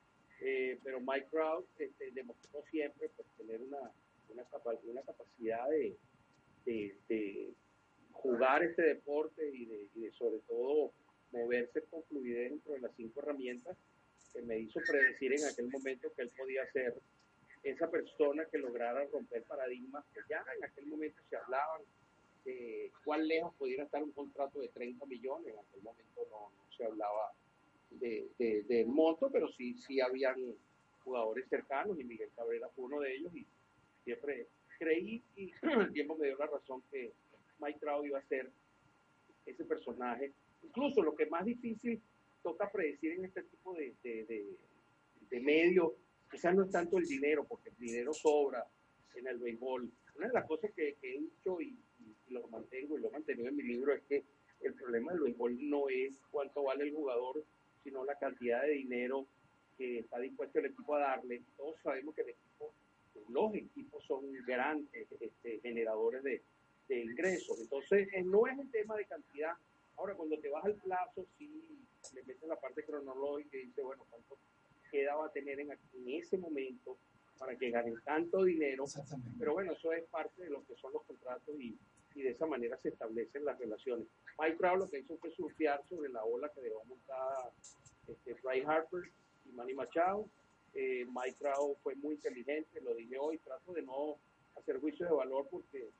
[0.41, 3.91] eh, pero Mike Trout este, demostró siempre pues, tener una,
[4.29, 5.97] una, capa- una capacidad de,
[6.65, 7.53] de
[8.23, 10.93] jugar este deporte y de, y de sobre todo
[11.33, 13.77] moverse con fluidez dentro de las cinco herramientas
[14.33, 16.95] que me hizo predecir en aquel momento que él podía ser
[17.63, 21.83] esa persona que lograra romper paradigmas que ya en aquel momento se hablaban
[22.45, 25.53] de cuán lejos pudiera estar un contrato de 30 millones.
[25.53, 27.33] En aquel momento no, no se hablaba
[27.91, 30.37] de, de- del monto, pero sí, sí habían
[31.05, 33.47] jugadores cercanos y Miguel Cabrera fue uno de ellos y
[34.05, 34.47] siempre
[34.79, 37.13] creí y el tiempo me dio la razón que
[37.61, 38.51] Mike Trout iba a ser
[39.47, 40.33] ese personaje.
[40.63, 42.01] Incluso lo que más difícil
[42.43, 45.93] toca predecir en este tipo de, de, de, de
[46.31, 48.67] quizás no es tanto el dinero, porque el dinero sobra
[49.15, 49.91] en el béisbol.
[50.17, 53.13] Una de las cosas que, que he dicho y, y lo mantengo y lo he
[53.13, 54.25] mantenido en mi libro es que
[54.61, 57.45] el problema del béisbol no es cuánto vale el jugador,
[57.83, 59.27] sino la cantidad de dinero
[59.77, 61.43] que está dispuesto el equipo a darle.
[61.57, 62.73] Todos sabemos que el equipo,
[63.29, 66.43] los equipos son grandes este, generadores de,
[66.91, 67.59] de ingresos.
[67.61, 69.53] Entonces, eh, no es un tema de cantidad.
[69.97, 71.49] Ahora, cuando te vas al plazo, sí
[72.15, 74.37] le metes la parte cronológica y dice, bueno, ¿cuánto
[74.91, 76.99] queda va a tener en, en ese momento
[77.39, 78.85] para que ganen tanto dinero?
[79.39, 81.79] Pero bueno, eso es parte de lo que son los contratos y,
[82.15, 84.07] y de esa manera se establecen las relaciones.
[84.39, 87.53] Mike Trout lo que hizo fue surfear sobre la ola que dejó montada
[88.09, 89.03] este, Bryce Harper
[89.47, 90.27] y Manny Machado.
[90.75, 94.17] Eh, Mike Trout fue muy inteligente, lo dije hoy, trato de no
[94.57, 95.91] hacer juicio de valor porque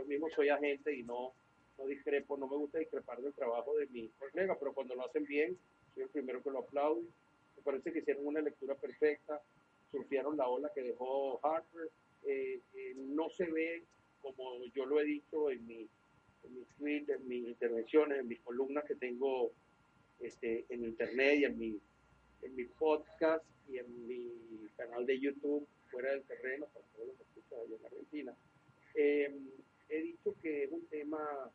[0.00, 1.32] yo mismo soy agente y no,
[1.78, 5.24] no discrepo, no me gusta discrepar del trabajo de mis colegas, pero cuando lo hacen
[5.26, 5.56] bien,
[5.94, 7.02] soy el primero que lo aplaude.
[7.56, 9.40] Me parece que hicieron una lectura perfecta,
[9.90, 11.90] surfearon la ola que dejó Harper.
[12.24, 13.84] Eh, eh, no se ve,
[14.22, 15.88] como yo lo he dicho en, mi,
[16.44, 19.50] en mis tweets, en mis intervenciones, en mis columnas que tengo
[20.20, 21.80] este, en internet y en mi,
[22.42, 27.16] en mi podcast y en mi canal de YouTube, fuera del terreno, para todos los
[27.16, 28.34] que escuchan en Argentina.
[28.94, 29.59] Eh,
[29.90, 31.50] he dicho que es un tema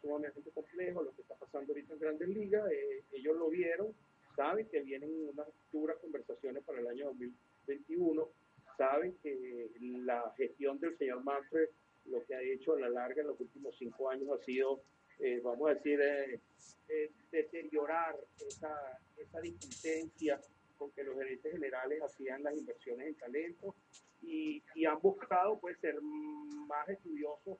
[0.00, 2.70] sumamente complejo lo que está pasando ahorita en Grandes Ligas.
[2.70, 3.94] Eh, ellos lo vieron,
[4.36, 8.28] saben que vienen unas duras conversaciones para el año 2021,
[8.76, 11.68] saben que la gestión del señor Manfred
[12.06, 14.82] lo que ha hecho a la larga en los últimos cinco años ha sido,
[15.20, 16.40] eh, vamos a decir, eh,
[16.88, 18.16] eh, deteriorar
[18.46, 20.40] esa, esa distincencia
[20.76, 23.74] con que los gerentes generales hacían las inversiones en talento
[24.22, 27.58] y, y han buscado pues ser más estudiosos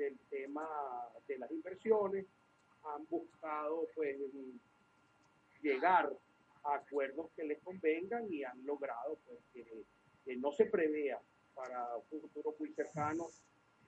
[0.00, 0.66] del tema
[1.28, 2.26] de las inversiones,
[2.82, 4.16] han buscado pues
[5.62, 6.10] llegar
[6.64, 9.84] a acuerdos que les convengan y han logrado pues que,
[10.24, 11.20] que no se prevea
[11.54, 13.26] para un futuro muy cercano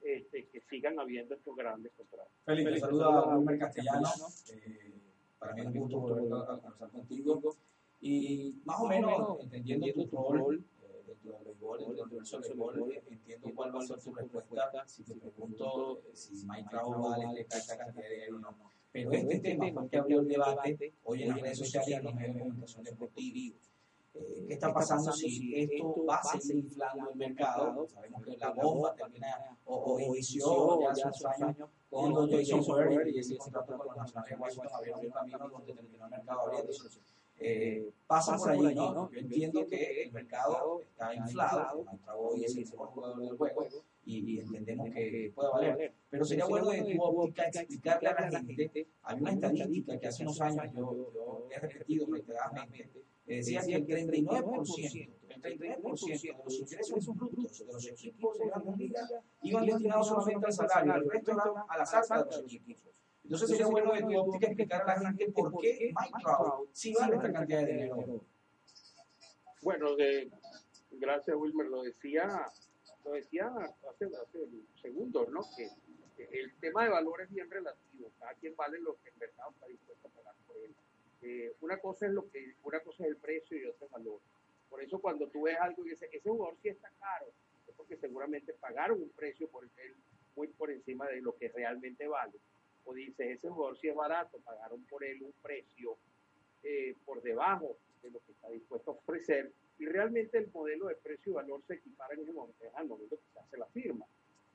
[0.03, 2.33] este, que sigan habiendo estos grandes contratos.
[2.45, 4.09] Felipe, saluda a Wilmer Castellano.
[4.53, 4.93] Eh,
[5.39, 7.57] para mí es un gusto volver a conversar contigo.
[8.01, 10.65] Y más o menos, entendiendo tu rol
[11.23, 15.14] dentro del béisbol, dentro del béisbol, entiendo cuál va a ser tu respuesta si te
[15.14, 18.57] pregunto si Mike Trout vale esta cantidad de dinero o no.
[18.91, 22.05] Pero este tema fue el que abrió el debate hoy en las redes sociales en
[22.05, 23.57] los medios de comunicación deportiva.
[24.14, 27.89] Eh, ¿Qué está pasando si esto va a seguir inflando el mercado?
[27.89, 33.11] Sabemos que la bomba termina o, o inició ya hace unos años cuando Jason Ware
[33.11, 36.41] y ese contrato con los Nacionales de Washington abrió un camino donde terminó el mercado
[36.41, 37.01] abriéndose.
[37.45, 39.11] Eh, pasa por allí, ¿no?
[39.11, 41.84] Yo entiendo que el mercado está inflado,
[42.16, 43.68] hoy es el mejor jugador del juego
[44.05, 45.95] y, y entendemos que puede valer.
[46.09, 50.22] Pero sería bueno de tu óptica explicarle a la gente, hay una estadística que hace
[50.22, 52.90] unos años yo, yo he repetido reiteradamente,
[53.26, 58.76] decía que el 39%, el 39% de los ingresos brutos de los equipos de la
[58.76, 59.09] liga
[59.43, 63.02] iban destinados solamente al salario, el resto iban a las arcas de los equipos.
[63.25, 65.93] Entonces sería bueno de tu óptica explicar a la gente por qué
[66.23, 68.25] Trout sí vale esta cantidad de dinero.
[69.62, 70.31] Bueno, de,
[70.91, 72.51] gracias Wilmer, lo decía,
[73.05, 73.47] lo decía
[73.89, 74.49] hace, hace
[74.81, 75.41] segundos, ¿no?
[75.57, 75.68] Que,
[76.16, 79.51] que el tema de valor es bien relativo, cada quien vale lo que el mercado
[79.53, 80.75] está dispuesto a pagar por él.
[81.23, 83.99] Eh, una cosa es lo que, una cosa es el precio y otra es el
[83.99, 84.20] valor.
[84.68, 87.27] Por eso cuando tú ves algo y dices, ese jugador sí está caro,
[87.68, 89.95] es porque seguramente pagaron un precio por él
[90.35, 92.33] muy por encima de lo que realmente vale.
[92.85, 95.99] O dices, ese jugador sí es barato, pagaron por él un precio
[96.62, 99.53] eh, por debajo de lo que está dispuesto a ofrecer.
[99.78, 103.16] Y realmente el modelo de precio y valor se equipara en ese momento, al momento
[103.16, 104.07] que se hace la firma.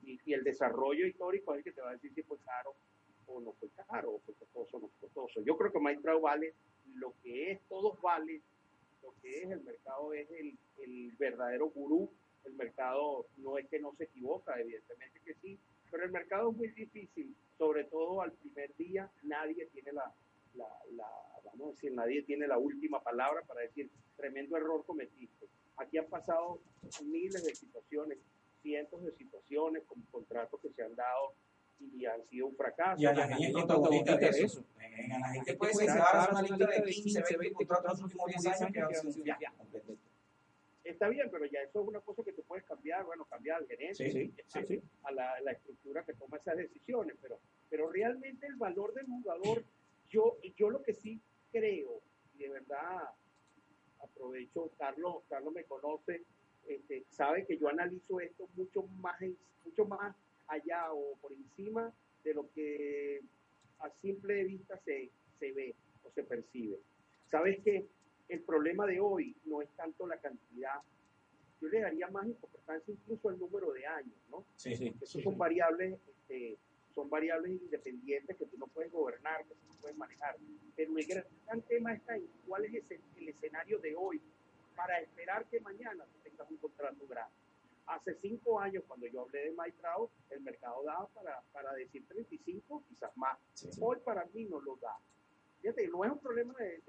[0.02, 2.74] Y, y el desarrollo histórico es el que te va a decir si fue caro
[3.28, 5.42] o no fue caro, o fue costoso o no fue costoso.
[5.42, 6.54] Yo creo que Trout vale
[6.94, 8.42] lo que es, todos valen
[9.02, 12.10] lo que es, el mercado es el, el verdadero gurú,
[12.44, 15.58] el mercado no es que no se equivoca, evidentemente que sí,
[15.90, 20.12] pero el mercado es muy difícil, sobre todo al primer día, nadie tiene la,
[20.54, 21.08] la, la,
[21.44, 25.46] vamos a decir, nadie tiene la última palabra para decir, tremendo error cometiste.
[25.76, 26.60] Aquí han pasado
[27.04, 28.18] miles de situaciones,
[28.62, 31.34] cientos de situaciones con contratos que se han dado
[31.80, 33.00] y han sido un fracaso.
[33.00, 34.64] Y a la gente protagonista de eso.
[34.80, 38.46] En la gente puede ser una lista de 15, 20 contratos en los últimos 10
[38.46, 39.96] años que han sido un fiasco completo.
[40.88, 43.66] Está bien, pero ya eso es una cosa que tú puedes cambiar, bueno, cambiar al
[43.66, 48.46] gerente, Sí, sí, sí, a la, la estructura que toma esas decisiones, pero, pero realmente
[48.46, 49.64] el valor del jugador,
[50.08, 51.20] yo, yo lo que sí
[51.52, 52.00] creo,
[52.34, 53.10] y de verdad
[54.00, 56.24] aprovecho, Carlos, Carlos me conoce,
[56.66, 59.20] este, sabe que yo analizo esto mucho más,
[59.66, 60.16] mucho más
[60.46, 61.92] allá o por encima
[62.24, 63.20] de lo que
[63.80, 66.80] a simple vista se, se ve o se percibe.
[67.26, 67.88] Sabes que
[68.28, 70.80] el problema de hoy no es tanto la cantidad,
[71.60, 74.44] yo le daría más importancia incluso al número de años, ¿no?
[74.56, 74.94] Sí, sí.
[75.00, 76.56] Esos son variables, este,
[76.94, 80.36] son variables independientes que tú no puedes gobernar, que tú no puedes manejar.
[80.76, 81.06] Pero el
[81.46, 84.20] gran tema está en cuál es ese- el escenario de hoy
[84.76, 87.34] para esperar que mañana tú tengas un contrato grande.
[87.86, 92.84] Hace cinco años, cuando yo hablé de Trout, el mercado daba para, para decir 35,
[92.88, 93.38] quizás más.
[93.54, 93.80] Sí, sí.
[93.82, 94.94] Hoy para mí no lo da.
[95.60, 96.82] Fíjate, no es un problema de,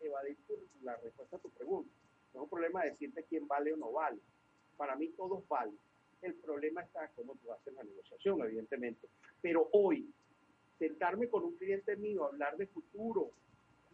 [0.00, 1.90] evadir tu- la respuesta a tu pregunta.
[2.34, 4.18] No es un problema de decirte quién vale o no vale.
[4.76, 5.78] Para mí todos valen.
[6.20, 9.08] El problema está cómo tú haces la negociación, evidentemente.
[9.40, 10.08] Pero hoy,
[10.78, 13.30] sentarme con un cliente mío, hablar de futuro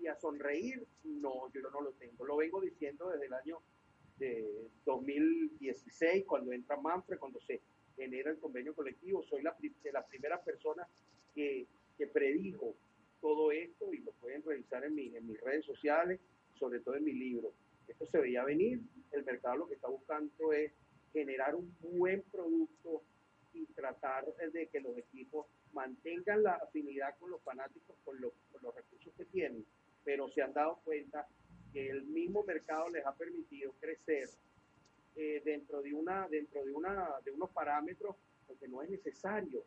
[0.00, 2.24] y a sonreír, no, yo no lo tengo.
[2.26, 3.58] Lo vengo diciendo desde el año
[4.18, 7.60] de 2016, cuando entra Manfred, cuando se
[7.96, 9.22] genera el convenio colectivo.
[9.22, 10.86] Soy la, pri- de las primeras personas
[11.34, 11.66] que,
[11.96, 12.74] que predijo
[13.28, 16.18] todo esto y lo pueden revisar en, mi- en mis redes sociales.
[16.58, 17.52] sobre todo en mi libro.
[17.86, 18.80] Esto se veía venir,
[19.12, 20.72] el mercado lo que está buscando es
[21.12, 23.02] generar un buen producto
[23.52, 28.60] y tratar de que los equipos mantengan la afinidad con los fanáticos, con, lo- con
[28.62, 29.64] los recursos que tienen,
[30.04, 31.28] pero se han dado cuenta
[31.72, 34.28] que el mismo mercado les ha permitido crecer
[35.16, 38.16] eh, dentro de una dentro de una de unos parámetros
[38.48, 39.64] porque no es necesario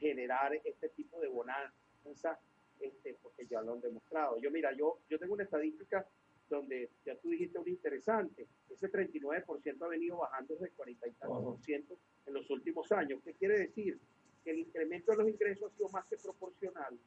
[0.00, 2.40] generar este tipo de bonanza
[2.82, 4.38] este, porque ya lo han demostrado.
[4.40, 6.06] Yo mira, yo yo tengo una estadística
[6.48, 11.42] donde ya tú dijiste un interesante, ese 39% ha venido bajando desde 40 y tantos
[11.42, 13.20] por ciento en los últimos años.
[13.24, 13.98] ¿Qué quiere decir?
[14.44, 16.98] Que el incremento de los ingresos ha sido más que proporcional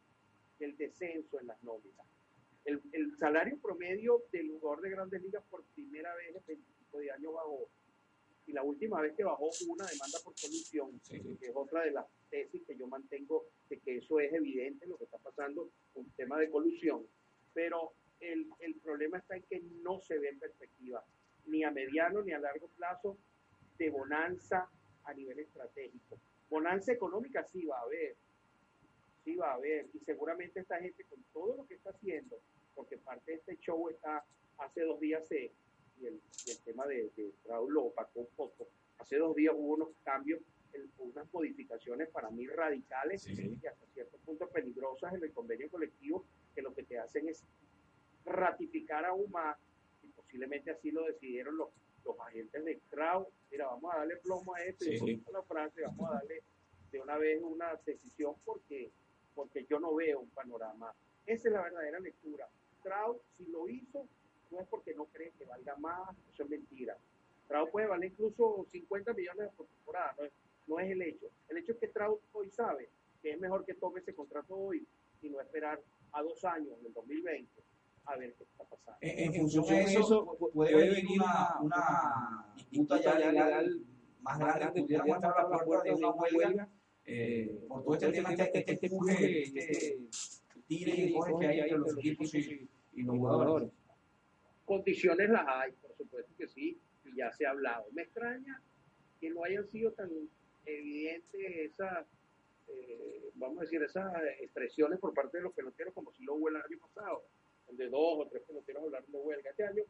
[0.57, 2.07] que el descenso en las nóminas.
[2.63, 7.11] El, el salario promedio del jugador de grandes ligas por primera vez en 25 de
[7.11, 7.69] años bajó.
[8.48, 12.06] Y la última vez que bajó una demanda por colusión, que es otra de las
[12.30, 16.39] tesis que yo mantengo de que eso es evidente, lo que está pasando, un tema
[16.39, 17.08] de colusión.
[17.54, 21.04] Pero el, el problema está en que no se ve en perspectiva,
[21.48, 23.18] ni a mediano ni a largo plazo,
[23.78, 24.70] de bonanza
[25.04, 26.20] a nivel estratégico.
[26.50, 28.16] Bonanza económica sí va a haber,
[29.24, 32.39] sí va a haber, y seguramente esta gente con todo lo que está haciendo,
[32.74, 34.24] porque parte de este show está,
[34.60, 35.52] hace dos días se,
[36.00, 38.68] y el, y el tema de, de Raúl lo opacó un poco,
[38.98, 40.41] hace dos días hubo unos cambios,
[40.74, 46.26] el- unas modificaciones para mí radicales y hasta cierto punto peligrosas en el convenio colectivo,
[46.54, 47.43] que lo que te hacen es
[48.26, 49.58] ratificar aún más,
[50.04, 51.70] y posiblemente así lo decidieron los,
[52.04, 55.24] los agentes de Kraut, mira, vamos a darle plomo a esto, y Sí, sí.
[55.28, 56.43] a la frase, vamos a darle
[56.91, 58.91] de una vez una decisión porque,
[59.34, 60.93] porque yo no veo un panorama.
[61.26, 62.48] Esa es la verdadera lectura.
[62.82, 64.08] Kraut, si lo hizo,
[64.56, 66.97] no es porque no cree que valga más, eso es mentira.
[67.47, 70.32] Trout puede valer incluso 50 millones por temporada, no es,
[70.68, 71.28] no es el hecho.
[71.49, 72.89] El hecho es que Trout hoy sabe
[73.22, 74.86] que es mejor que tome ese contrato hoy
[75.22, 75.80] y no esperar
[76.14, 77.62] a dos años, en el 2020,
[78.06, 78.97] a ver qué está pasando.
[79.01, 83.82] En, en función de eso, pu- puede venir una, una disputa ya legal
[84.22, 86.70] más grande, pudiéramos estar a la puerta de una huelga
[87.06, 89.99] eh, por todo este tema, este, este empuje, este
[90.68, 93.70] tire y coge que hay entre los equipos y, y los jugadores.
[94.66, 97.86] Condiciones las hay, por supuesto que sí, y ya se ha hablado.
[97.91, 98.61] Me extraña
[99.20, 100.09] que no hayan sido tan
[100.66, 102.05] evidentes esas,
[102.68, 106.49] eh, vamos a decir, esas expresiones por parte de los peloteros como si lo hubo
[106.49, 107.24] el año pasado,
[107.68, 109.49] donde dos o tres peloteros hablaron de huelga.
[109.51, 109.84] Este año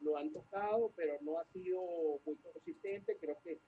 [0.00, 1.80] lo han tocado, pero no ha sido
[2.24, 3.16] muy consistente.
[3.20, 3.58] Creo que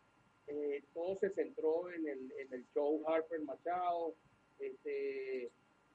[0.47, 4.15] eh, todo se centró en el, en el show Harper Machado,
[4.59, 5.51] este,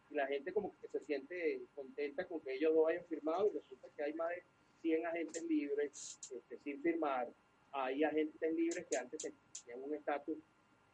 [0.10, 3.58] y la gente como que se siente contenta con que ellos dos hayan firmado y
[3.58, 4.44] resulta que hay más de
[4.82, 7.28] 100 agentes libres este, sin firmar.
[7.72, 9.22] Hay agentes libres que antes
[9.66, 10.38] tenían un estatus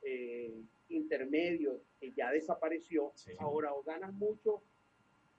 [0.01, 0.53] eh,
[0.89, 3.13] intermedio que ya desapareció.
[3.39, 4.61] Ahora o ganas mucho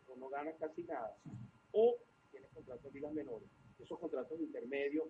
[0.08, 1.16] o no ganas casi nada.
[1.72, 1.96] O
[2.30, 3.48] tienes contratos de ligas menores.
[3.78, 5.08] Esos contratos intermedios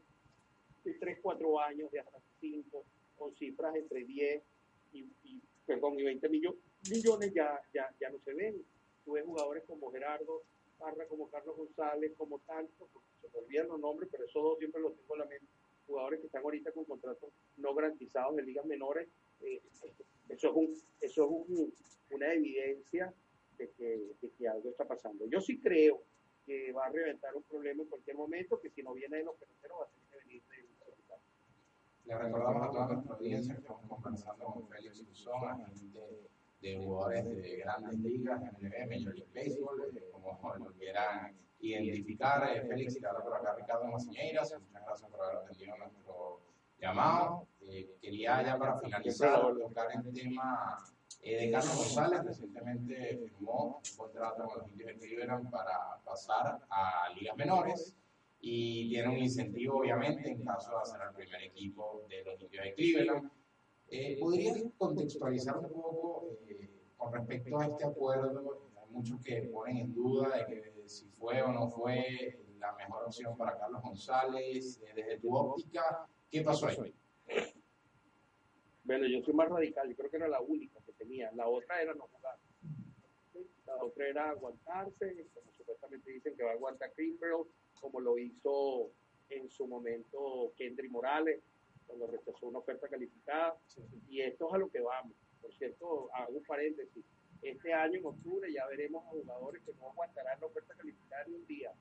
[0.85, 2.85] de 3, 4 años, de hasta 5,
[3.17, 4.43] con cifras entre 10
[4.93, 6.57] y, y, perdón, y 20 millo-
[6.91, 8.63] millones ya, ya, ya no se ven.
[9.05, 10.43] Tú ves jugadores como Gerardo
[10.79, 12.89] Parra, como Carlos González, como tantos,
[13.21, 15.47] se me olvidan los nombres, pero esos dos siempre los tengo en la mente.
[15.87, 19.09] Jugadores que están ahorita con contratos no garantizados en ligas menores.
[19.41, 19.61] eh,
[20.29, 21.75] eso es, un, eso es un-
[22.11, 23.13] una evidencia
[23.59, 25.27] de que, de que algo está pasando.
[25.27, 26.03] Yo sí creo
[26.47, 29.37] que va a reventar un problema en cualquier momento, que si no viene de los
[29.37, 33.61] peloteros va a tener que venir de de- Le recordamos a toda nuestra audiencia que
[33.61, 36.01] estamos conversando con Félix Luzón, agente
[36.65, 42.57] de jugadores de grandes ligas, MLB, Major League Baseball, eh, como lo quieran identificar.
[42.57, 46.41] Eh, Félix, y ahora por acá Ricardo Maciñeiras, muchas gracias por haber atendido nuestro
[46.79, 47.47] llamado.
[47.61, 50.79] Eh, quería ya para finalizar tocar el tema
[51.23, 56.61] eh, de Carlos González, recientemente firmó un contrato con los indios de Cleveland para pasar
[56.69, 57.95] a ligas menores
[58.41, 62.65] y tiene un incentivo obviamente en caso de hacer el primer equipo de los indios
[62.65, 63.31] de Cleveland.
[63.97, 68.73] Eh, ¿Podrías contextualizar un poco eh, con respecto a este acuerdo?
[68.77, 73.05] Hay muchos que ponen en duda de que si fue o no fue la mejor
[73.05, 74.83] opción para Carlos González.
[74.83, 76.93] Eh, desde tu óptica, ¿qué pasó ahí?
[78.83, 81.31] Bueno, yo soy más radical, yo creo que era la única que tenía.
[81.31, 82.37] La otra era no jugar.
[83.65, 87.47] La otra era aguantarse, como supuestamente dicen que va a aguantar Greenberg,
[87.81, 88.91] como lo hizo
[89.29, 91.41] en su momento Kendry Morales,
[91.97, 93.57] cuando rechazó una oferta calificada.
[94.09, 95.13] Y esto es a lo que vamos.
[95.41, 97.05] Por cierto, hago un paréntesis.
[97.43, 101.35] Este año, en octubre, ya veremos a jugadores que no aguantarán la oferta calificada ni
[101.35, 101.73] un día.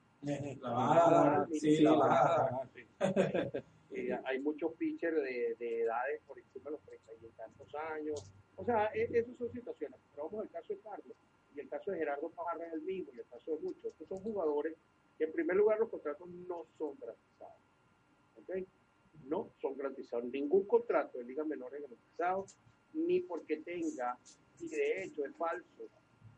[0.62, 2.70] La bajada, sí, la bajada.
[3.96, 8.24] Eh, hay muchos pitchers de, de edades por encima de los 30 y tantos años.
[8.56, 10.00] O sea, e- esas son situaciones.
[10.12, 11.16] Pero vamos al caso de Carlos.
[11.56, 13.86] Y el caso de Gerardo Parra es el mismo, y el caso de muchos.
[13.86, 14.76] Estos son jugadores
[15.18, 17.58] que, en primer lugar, los contratos no son garantizados.
[20.32, 22.46] Ningún contrato de ligas menores es garantizado,
[22.94, 24.18] ni porque tenga,
[24.60, 25.90] y de hecho es falso,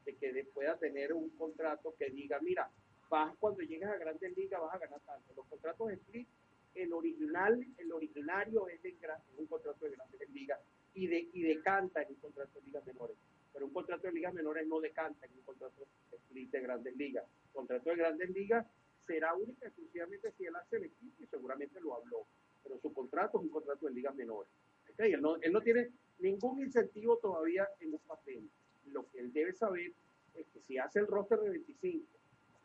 [0.05, 2.69] de que pueda tener un contrato que diga, mira,
[3.09, 5.33] vas cuando llegas a grandes ligas vas a ganar tanto.
[5.35, 6.27] Los contratos de split,
[6.75, 8.95] el original, el originario es, de
[9.37, 10.59] un contrato de grandes ligas
[10.93, 13.17] y, de, y decanta en un contrato de ligas menores.
[13.53, 16.95] Pero un contrato de ligas menores no decanta en un contrato de split de grandes
[16.95, 17.25] ligas.
[17.53, 18.65] contrato de grandes ligas
[19.07, 22.25] será única exclusivamente si él hace el equipo y seguramente lo habló.
[22.65, 24.51] Pero su contrato es un contrato de ligas menores.
[24.91, 24.99] ¿ok?
[25.01, 25.89] Él, no, él no tiene
[26.19, 28.49] ningún incentivo todavía en un papel.
[28.87, 29.93] Lo que él debe saber
[30.33, 32.05] es que si hace el roster de 25,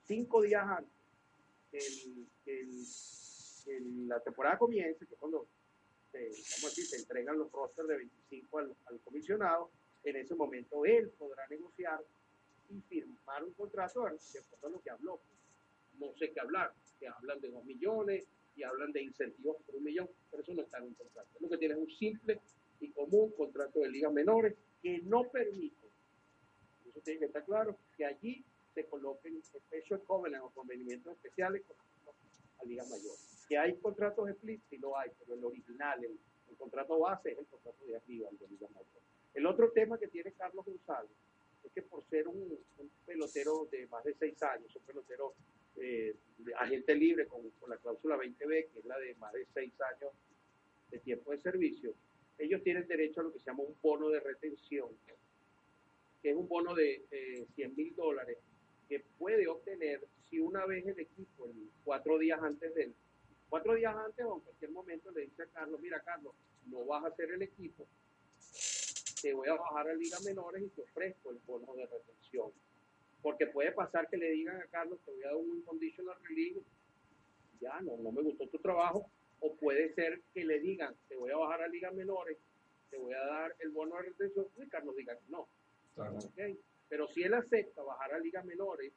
[0.05, 0.90] cinco días antes
[1.72, 2.84] el- el-
[3.64, 5.46] que la temporada comience, que cuando
[6.11, 9.70] se, vamos a decir, se entregan los rosters de 25 al, al comisionado,
[10.03, 12.03] en ese momento él podrá negociar
[12.70, 14.09] y firmar un contrato de
[14.40, 15.20] acuerdo a lo que habló.
[15.98, 18.26] No sé qué hablar, que hablan de 2 millones
[18.57, 21.28] y hablan de incentivos por un millón, pero eso no está en un contrato.
[21.40, 22.40] Lo que tiene es un simple
[22.80, 25.88] y común contrato de ligas menores que no permite,
[26.88, 28.44] eso tiene que estar claro, que allí
[28.74, 31.76] se coloquen special covenant o convenimientos especiales con
[32.61, 33.44] a ligas mayores.
[33.48, 37.38] Que hay contratos split, sí lo hay, pero el original, el, el contrato base es
[37.38, 39.03] el contrato de arriba, el de ligas mayores.
[39.34, 41.11] El otro tema que tiene Carlos González
[41.64, 45.34] es que por ser un, un pelotero de más de seis años, un pelotero
[45.77, 46.14] eh,
[46.59, 50.12] agente libre con, con la cláusula 20B, que es la de más de seis años
[50.91, 51.95] de tiempo de servicio,
[52.39, 54.89] ellos tienen derecho a lo que se llama un bono de retención,
[56.23, 58.39] que es un bono de eh, 100 mil dólares
[58.89, 62.95] que puede obtener si una vez el equipo, el cuatro días antes del,
[63.49, 66.35] cuatro días antes o en cualquier momento le dice a Carlos, mira Carlos,
[66.66, 67.87] no vas a hacer el equipo,
[69.21, 72.51] te voy a bajar a Liga Menores y te ofrezco el bono de retención.
[73.23, 76.61] Porque puede pasar que le digan a Carlos, te voy a dar un conditional release,
[77.61, 79.11] ya no, no me gustó tu trabajo,
[79.41, 82.39] o puede ser que le digan, te voy a bajar a Ligas Menores,
[82.91, 85.49] te voy a dar el bono de retención, y Carlos diga no.
[86.89, 88.93] Pero si él acepta bajar a ligas menores,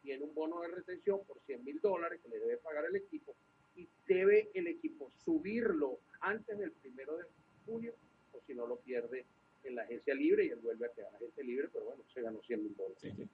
[0.00, 3.34] tiene un bono de retención por 100 mil dólares que le debe pagar el equipo
[3.74, 7.24] y debe el equipo subirlo antes del primero de
[7.64, 7.94] junio
[8.32, 9.26] o si no lo pierde
[9.64, 12.40] en la agencia libre y él vuelve a quedar agente libre, pero bueno, se ganó
[12.42, 13.28] 100 mil dólares.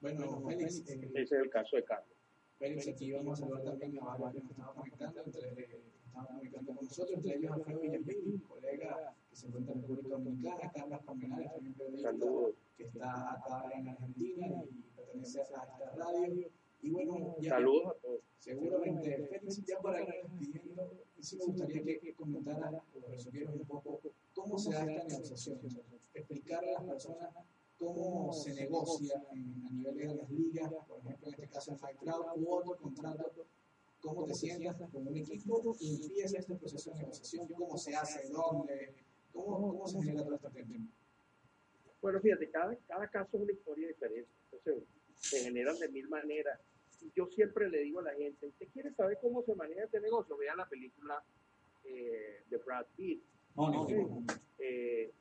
[0.00, 2.16] Bueno, Félix, eh, Ese es el caso de Carlos.
[2.58, 5.48] Félix, aquí vamos a saludar también a varios que nos estaban conectando, entre,
[6.06, 10.72] estaban conectando con nosotros, entre ellos Alfredo Villamil, colega que se encuentra en República Dominicana,
[10.74, 12.54] Carlos Caminales, también periodista Saludos.
[12.76, 16.48] que está acá en Argentina y pertenece a esta radio.
[16.82, 18.20] Y bueno, ya Saludos a todos.
[18.38, 23.64] seguramente, Félix, ya para ir despidiendo, sí me gustaría que, que comentara o resumieras un
[23.66, 24.00] poco
[24.34, 25.58] cómo se da esta negociación,
[26.14, 27.30] explicarle a las personas
[27.78, 31.78] cómo se negocia en- a nivel de las ligas, por ejemplo, en este caso el
[31.78, 33.46] Fight Crowd u otro contrato,
[34.00, 38.28] cómo te sientas con un equipo y empieza este proceso de negociación, cómo se hace,
[38.30, 38.94] dónde,
[39.32, 40.86] cómo, cómo se genera todo este tema.
[42.00, 44.30] Bueno, fíjate, cada, cada caso es una historia diferente.
[44.52, 44.84] Entonces,
[45.16, 46.60] se generan de mil maneras.
[47.14, 50.36] Yo siempre le digo a la gente, ¿usted quiere saber cómo se maneja este negocio?
[50.36, 51.22] Vea la película
[51.84, 53.22] eh, de Brad Pitt.
[53.54, 54.24] Moneyball.
[54.58, 55.12] Eh,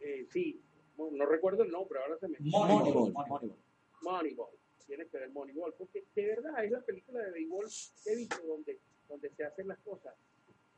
[0.00, 0.62] eh, sí,
[1.10, 2.38] no, recuerdo el nombre, ahora se me...
[2.40, 3.12] Moneyball.
[3.12, 3.56] Moneyball.
[4.02, 4.50] Moneyball.
[4.86, 7.66] Tiene que ver Moneyball, porque de verdad es la película de béisbol
[8.04, 8.78] que he visto donde,
[9.08, 10.14] donde se hacen las cosas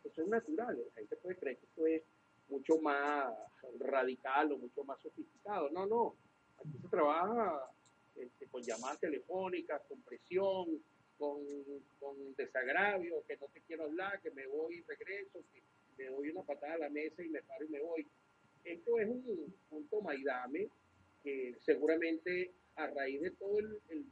[0.03, 0.85] que son naturales.
[0.89, 2.03] La gente puede creer que esto es
[2.49, 3.33] mucho más
[3.79, 5.71] radical o mucho más sofisticado.
[5.71, 6.15] No, no.
[6.59, 7.71] Aquí se trabaja
[8.17, 10.83] este, con llamadas telefónicas, con presión,
[11.19, 11.39] con,
[11.99, 15.63] con desagravio, que no te quiero hablar, que me voy y regreso, que
[15.97, 18.07] me doy una patada a la mesa y me paro y me voy.
[18.65, 20.69] Esto es un punto maidame
[21.23, 24.07] que seguramente a raíz de todo el, el-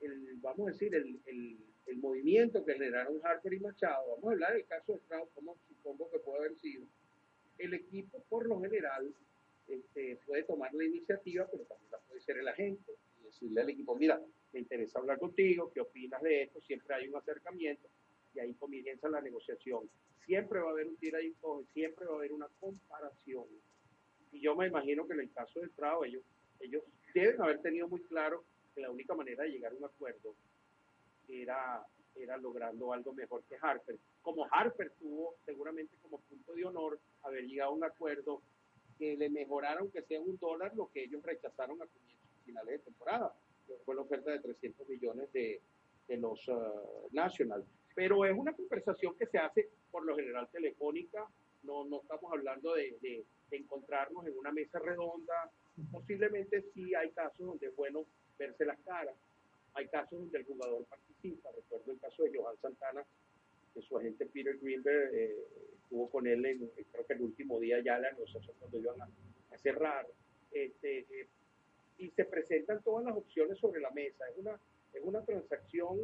[0.00, 4.32] el, vamos a decir, el, el- el movimiento que generaron Harper y Machado, vamos a
[4.32, 6.86] hablar del caso de Strauss, como supongo que puede haber sido,
[7.56, 9.12] el equipo por lo general
[9.66, 13.70] este, puede tomar la iniciativa, pero también la puede ser el agente y decirle al
[13.70, 14.20] equipo, mira,
[14.52, 16.60] me interesa hablar contigo, ¿qué opinas de esto?
[16.60, 17.88] Siempre hay un acercamiento
[18.38, 19.90] y ahí comienza la negociación.
[20.24, 23.44] Siempre va a haber un tira y coge, siempre va a haber una comparación.
[24.30, 26.22] Y yo me imagino que en el caso del Trao, ellos,
[26.60, 26.82] ellos
[27.14, 30.34] deben haber tenido muy claro que la única manera de llegar a un acuerdo
[31.28, 31.84] era,
[32.14, 33.96] era logrando algo mejor que Harper.
[34.22, 38.42] Como Harper tuvo seguramente como punto de honor haber llegado a un acuerdo
[38.98, 41.86] que le mejorara, aunque sea un dólar, lo que ellos rechazaron a
[42.44, 43.34] finales de temporada,
[43.84, 45.60] fue la oferta de 300 millones de,
[46.06, 47.10] de los uh.
[47.98, 51.26] Pero es una conversación que se hace por lo general telefónica,
[51.64, 55.50] no, no estamos hablando de, de- encontrarnos en una mesa redonda,
[55.90, 58.04] posiblemente sí hay casos donde es bueno
[58.38, 59.16] verse las caras,
[59.74, 63.04] hay casos donde el jugador participa, recuerdo el caso de Johan Santana,
[63.74, 65.34] que su agente Peter Greenberg eh,
[65.82, 69.08] estuvo con él en, creo que el último día ya la negociación cuando iban a,
[69.52, 70.06] a cerrar.
[70.52, 71.26] Este, eh,
[71.98, 74.24] y se presentan todas las opciones sobre la mesa.
[74.28, 74.60] Es una,
[74.92, 75.96] es una transacción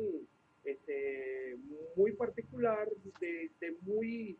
[0.64, 1.56] este,
[1.96, 2.88] muy particular,
[3.20, 4.38] de, de muy,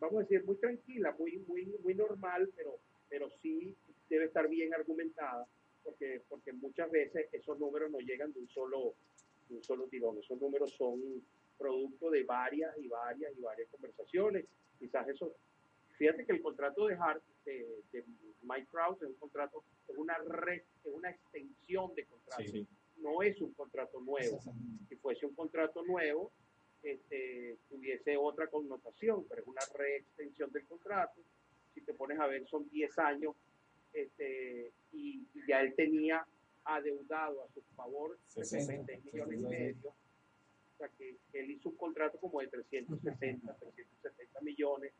[0.00, 3.76] vamos a decir, muy tranquila, muy, muy, muy normal, pero, pero sí
[4.08, 5.46] debe estar bien argumentada,
[5.82, 8.94] porque, porque muchas veces esos números no llegan de un solo,
[9.50, 10.18] un solo tirón.
[10.18, 11.00] Esos números son
[11.58, 14.46] producto de varias y varias y varias conversaciones.
[14.78, 15.34] Quizás eso.
[15.96, 18.04] Fíjate que el contrato de Hart, de, de
[18.42, 22.42] Mike Krause, es un contrato, es una red, es una extensión de contrato.
[22.42, 22.66] Sí, sí.
[22.98, 24.40] No es un contrato nuevo.
[24.88, 26.32] Si fuese un contrato nuevo,
[26.82, 31.20] este, tuviese otra connotación, pero es una reextensión del contrato.
[31.74, 33.34] Si te pones a ver, son 10 años
[33.92, 36.26] este, y, y ya él tenía
[36.64, 39.88] adeudado a su favor 66 millones y medio.
[39.88, 44.92] O sea, que, él hizo un contrato como de 360, 370 millones.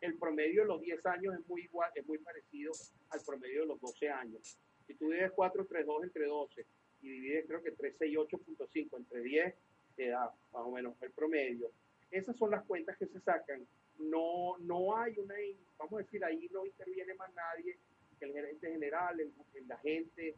[0.00, 2.72] El promedio de los 10 años es muy igual, es muy parecido
[3.10, 4.58] al promedio de los 12 años.
[4.86, 6.66] Si tú divides 432 entre 12
[7.06, 9.54] y divides creo que 368.5 entre 10,
[9.94, 11.70] te da más o menos el promedio.
[12.10, 13.64] Esas son las cuentas que se sacan.
[13.98, 15.34] No, no hay una,
[15.78, 17.78] vamos a decir, ahí no interviene más nadie
[18.18, 20.34] que el gerente general, el, el agente,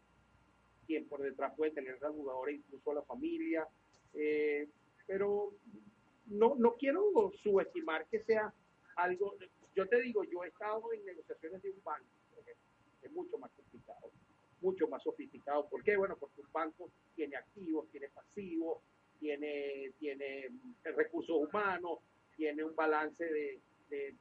[0.87, 3.67] quien por detrás puede tener al jugador e incluso a la familia.
[4.15, 4.69] Eh,
[5.07, 5.55] pero
[6.27, 8.53] no, no quiero subestimar que sea
[8.97, 9.37] algo.
[9.75, 12.07] Yo te digo, yo he estado en negociaciones de un banco,
[13.01, 14.11] es mucho más complicado,
[14.61, 15.69] mucho más sofisticado.
[15.69, 15.97] ¿Por qué?
[15.97, 18.83] Bueno, porque un banco tiene activos, tiene pasivos,
[19.19, 20.51] tiene, tiene
[20.85, 21.99] recursos humanos,
[22.37, 24.15] tiene un balance de, de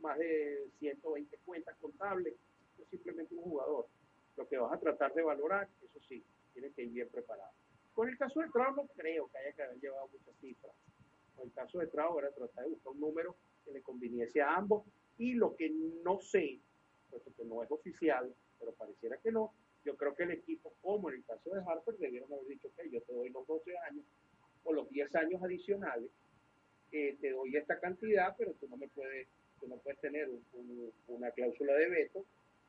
[0.00, 2.34] más de 120 cuentas contables.
[2.78, 3.86] Es simplemente un jugador.
[4.36, 7.52] Lo que vas a tratar de valorar, eso sí, tiene que ir bien preparado.
[7.92, 10.72] Con el caso de Trau no creo que haya que haber llevado muchas cifras.
[11.36, 14.56] Con el caso de Trau era tratar de buscar un número que le conviniese a
[14.56, 14.84] ambos
[15.18, 15.70] y lo que
[16.02, 16.60] no sé,
[17.10, 19.52] puesto que no es oficial, pero pareciera que no,
[19.84, 22.82] yo creo que el equipo, como en el caso de Harper, debieron haber dicho, ok,
[22.90, 24.04] yo te doy los 12 años
[24.64, 26.10] o los 10 años adicionales,
[26.92, 29.28] eh, te doy esta cantidad, pero tú no me puedes,
[29.60, 32.24] tú no puedes tener un, un, una cláusula de veto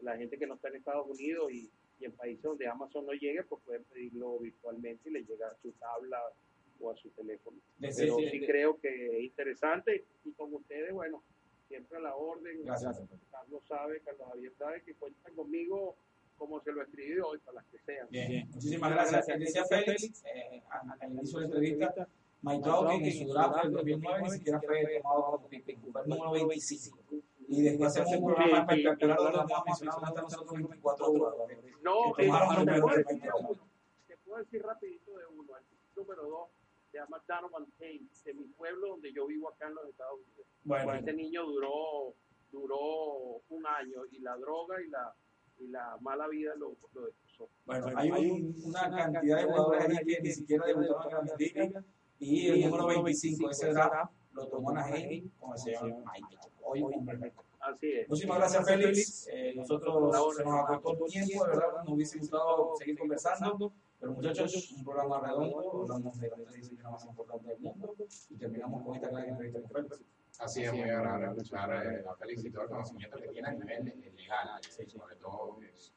[0.01, 1.69] La gente que no está en Estados Unidos y,
[1.99, 5.55] y en países donde Amazon no llegue, pues pueden pedirlo virtualmente y le llega a
[5.55, 6.21] su tabla
[6.79, 7.57] o a su teléfono.
[7.79, 11.23] De- Pero sí de- creo que es interesante y con ustedes, bueno,
[11.69, 12.65] siempre a la orden.
[12.65, 13.01] Gracias.
[13.31, 15.95] Carlos sabe, Carlos Javier sabe que cuentan conmigo
[16.37, 18.07] como se lo escribí hoy, para las que sean.
[18.09, 19.25] Bien, muchísimas gracias.
[19.69, 22.07] Félix, eh, al al inicio de la entrevista,
[22.41, 26.99] Mike Trout en su draft del 2009 ni siquiera fue tomado como el número 25.
[27.49, 31.57] Y después hacemos un programa espectacular donde vamos a mencionar hasta nosotros 24 jugadores.
[31.81, 33.49] No, que tomaron te, número puedo de decir de 24.
[33.49, 33.69] uno,
[34.07, 35.57] te puedo decir rapidito de uno.
[35.57, 35.65] El
[35.95, 36.58] número dos se
[36.99, 40.45] llama Donovan Haynes, de mi pueblo donde yo vivo acá en los Estados Unidos.
[40.63, 42.13] Bueno, Este niño duró,
[42.51, 45.13] duró un año y la droga y la,
[45.59, 47.49] y la mala vida lo, lo destrozó.
[47.65, 51.85] bueno, hay un- una cantidad de jugadores que ni siquiera debutaron en Grandes Ligas
[52.19, 56.53] y el número 25 de ese draft lo tomó Anaheim con el señor Trout.
[56.63, 58.07] Hoy un hombre Así es.
[58.07, 59.27] Muchísimas gracias, Félix.
[59.33, 64.13] Eh, nosotros se nos agotó el tiempo, de verdad, nos hubiese gustado seguir conversando, pero
[64.13, 67.95] muchachos, un programa redondo, hablamos de la tradición más importante del mundo
[68.29, 70.01] y terminamos con esta gran entrevista con Félix.
[70.39, 73.51] Así es, muy agradable escuchar eh, a Félix y todo el conocimiento que tiene a
[73.51, 74.47] nivel legal,
[74.79, 75.93] eh, sobre todo pues,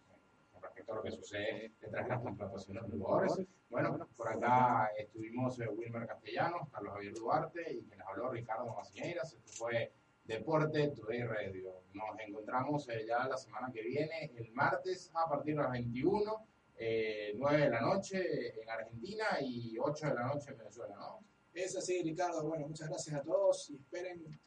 [0.53, 3.47] con respecto a lo que sucede detrás de las contrataciones de jugadores.
[3.71, 8.75] Bueno, por acá estuvimos eh, Wilmer Castellanos, Carlos Javier Duarte y quien les habló Ricardo
[8.75, 9.33] Macieras.
[9.33, 9.93] Esto fue
[10.25, 11.85] Deporte Today Radio.
[11.95, 16.47] Nos encontramos ya la semana que viene, el martes, a partir de las 21,
[16.85, 21.25] eh, 9 de la noche en Argentina y 8 de la noche en Venezuela, ¿no?
[21.55, 22.43] Es así, Ricardo.
[22.43, 24.41] Bueno, muchas gracias a todos y esperen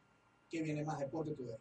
[0.50, 1.58] que viene más Deporte Today.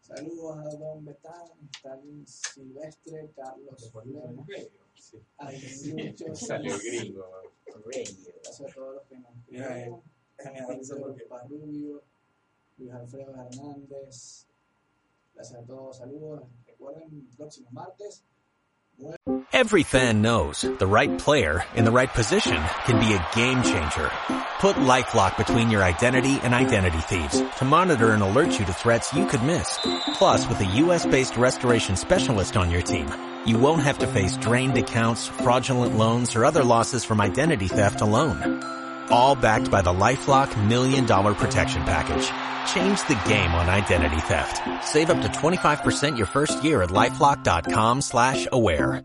[0.00, 4.46] Saludos a Don Betán, Stalin Silvestre, Carlos Lema.
[5.38, 5.60] Hay
[5.92, 6.38] muchos.
[6.38, 7.26] Salió gringo.
[8.44, 10.02] Gracias a todos los que nos escribieron.
[10.38, 12.02] Víctor Paz Rubio,
[12.78, 14.46] Luis Alfredo Hernández.
[15.34, 16.42] Gracias a todos, saludos.
[19.52, 24.10] Every fan knows the right player in the right position can be a game changer.
[24.60, 29.12] Put LifeLock between your identity and identity thieves to monitor and alert you to threats
[29.14, 29.78] you could miss.
[30.14, 33.12] Plus, with a US-based restoration specialist on your team,
[33.46, 38.00] you won't have to face drained accounts, fraudulent loans, or other losses from identity theft
[38.00, 38.62] alone.
[39.10, 42.26] All backed by the LifeLock Million Dollar Protection Package.
[42.72, 44.86] Change the game on identity theft.
[44.88, 49.04] Save up to 25% your first year at LifeLock.com slash aware.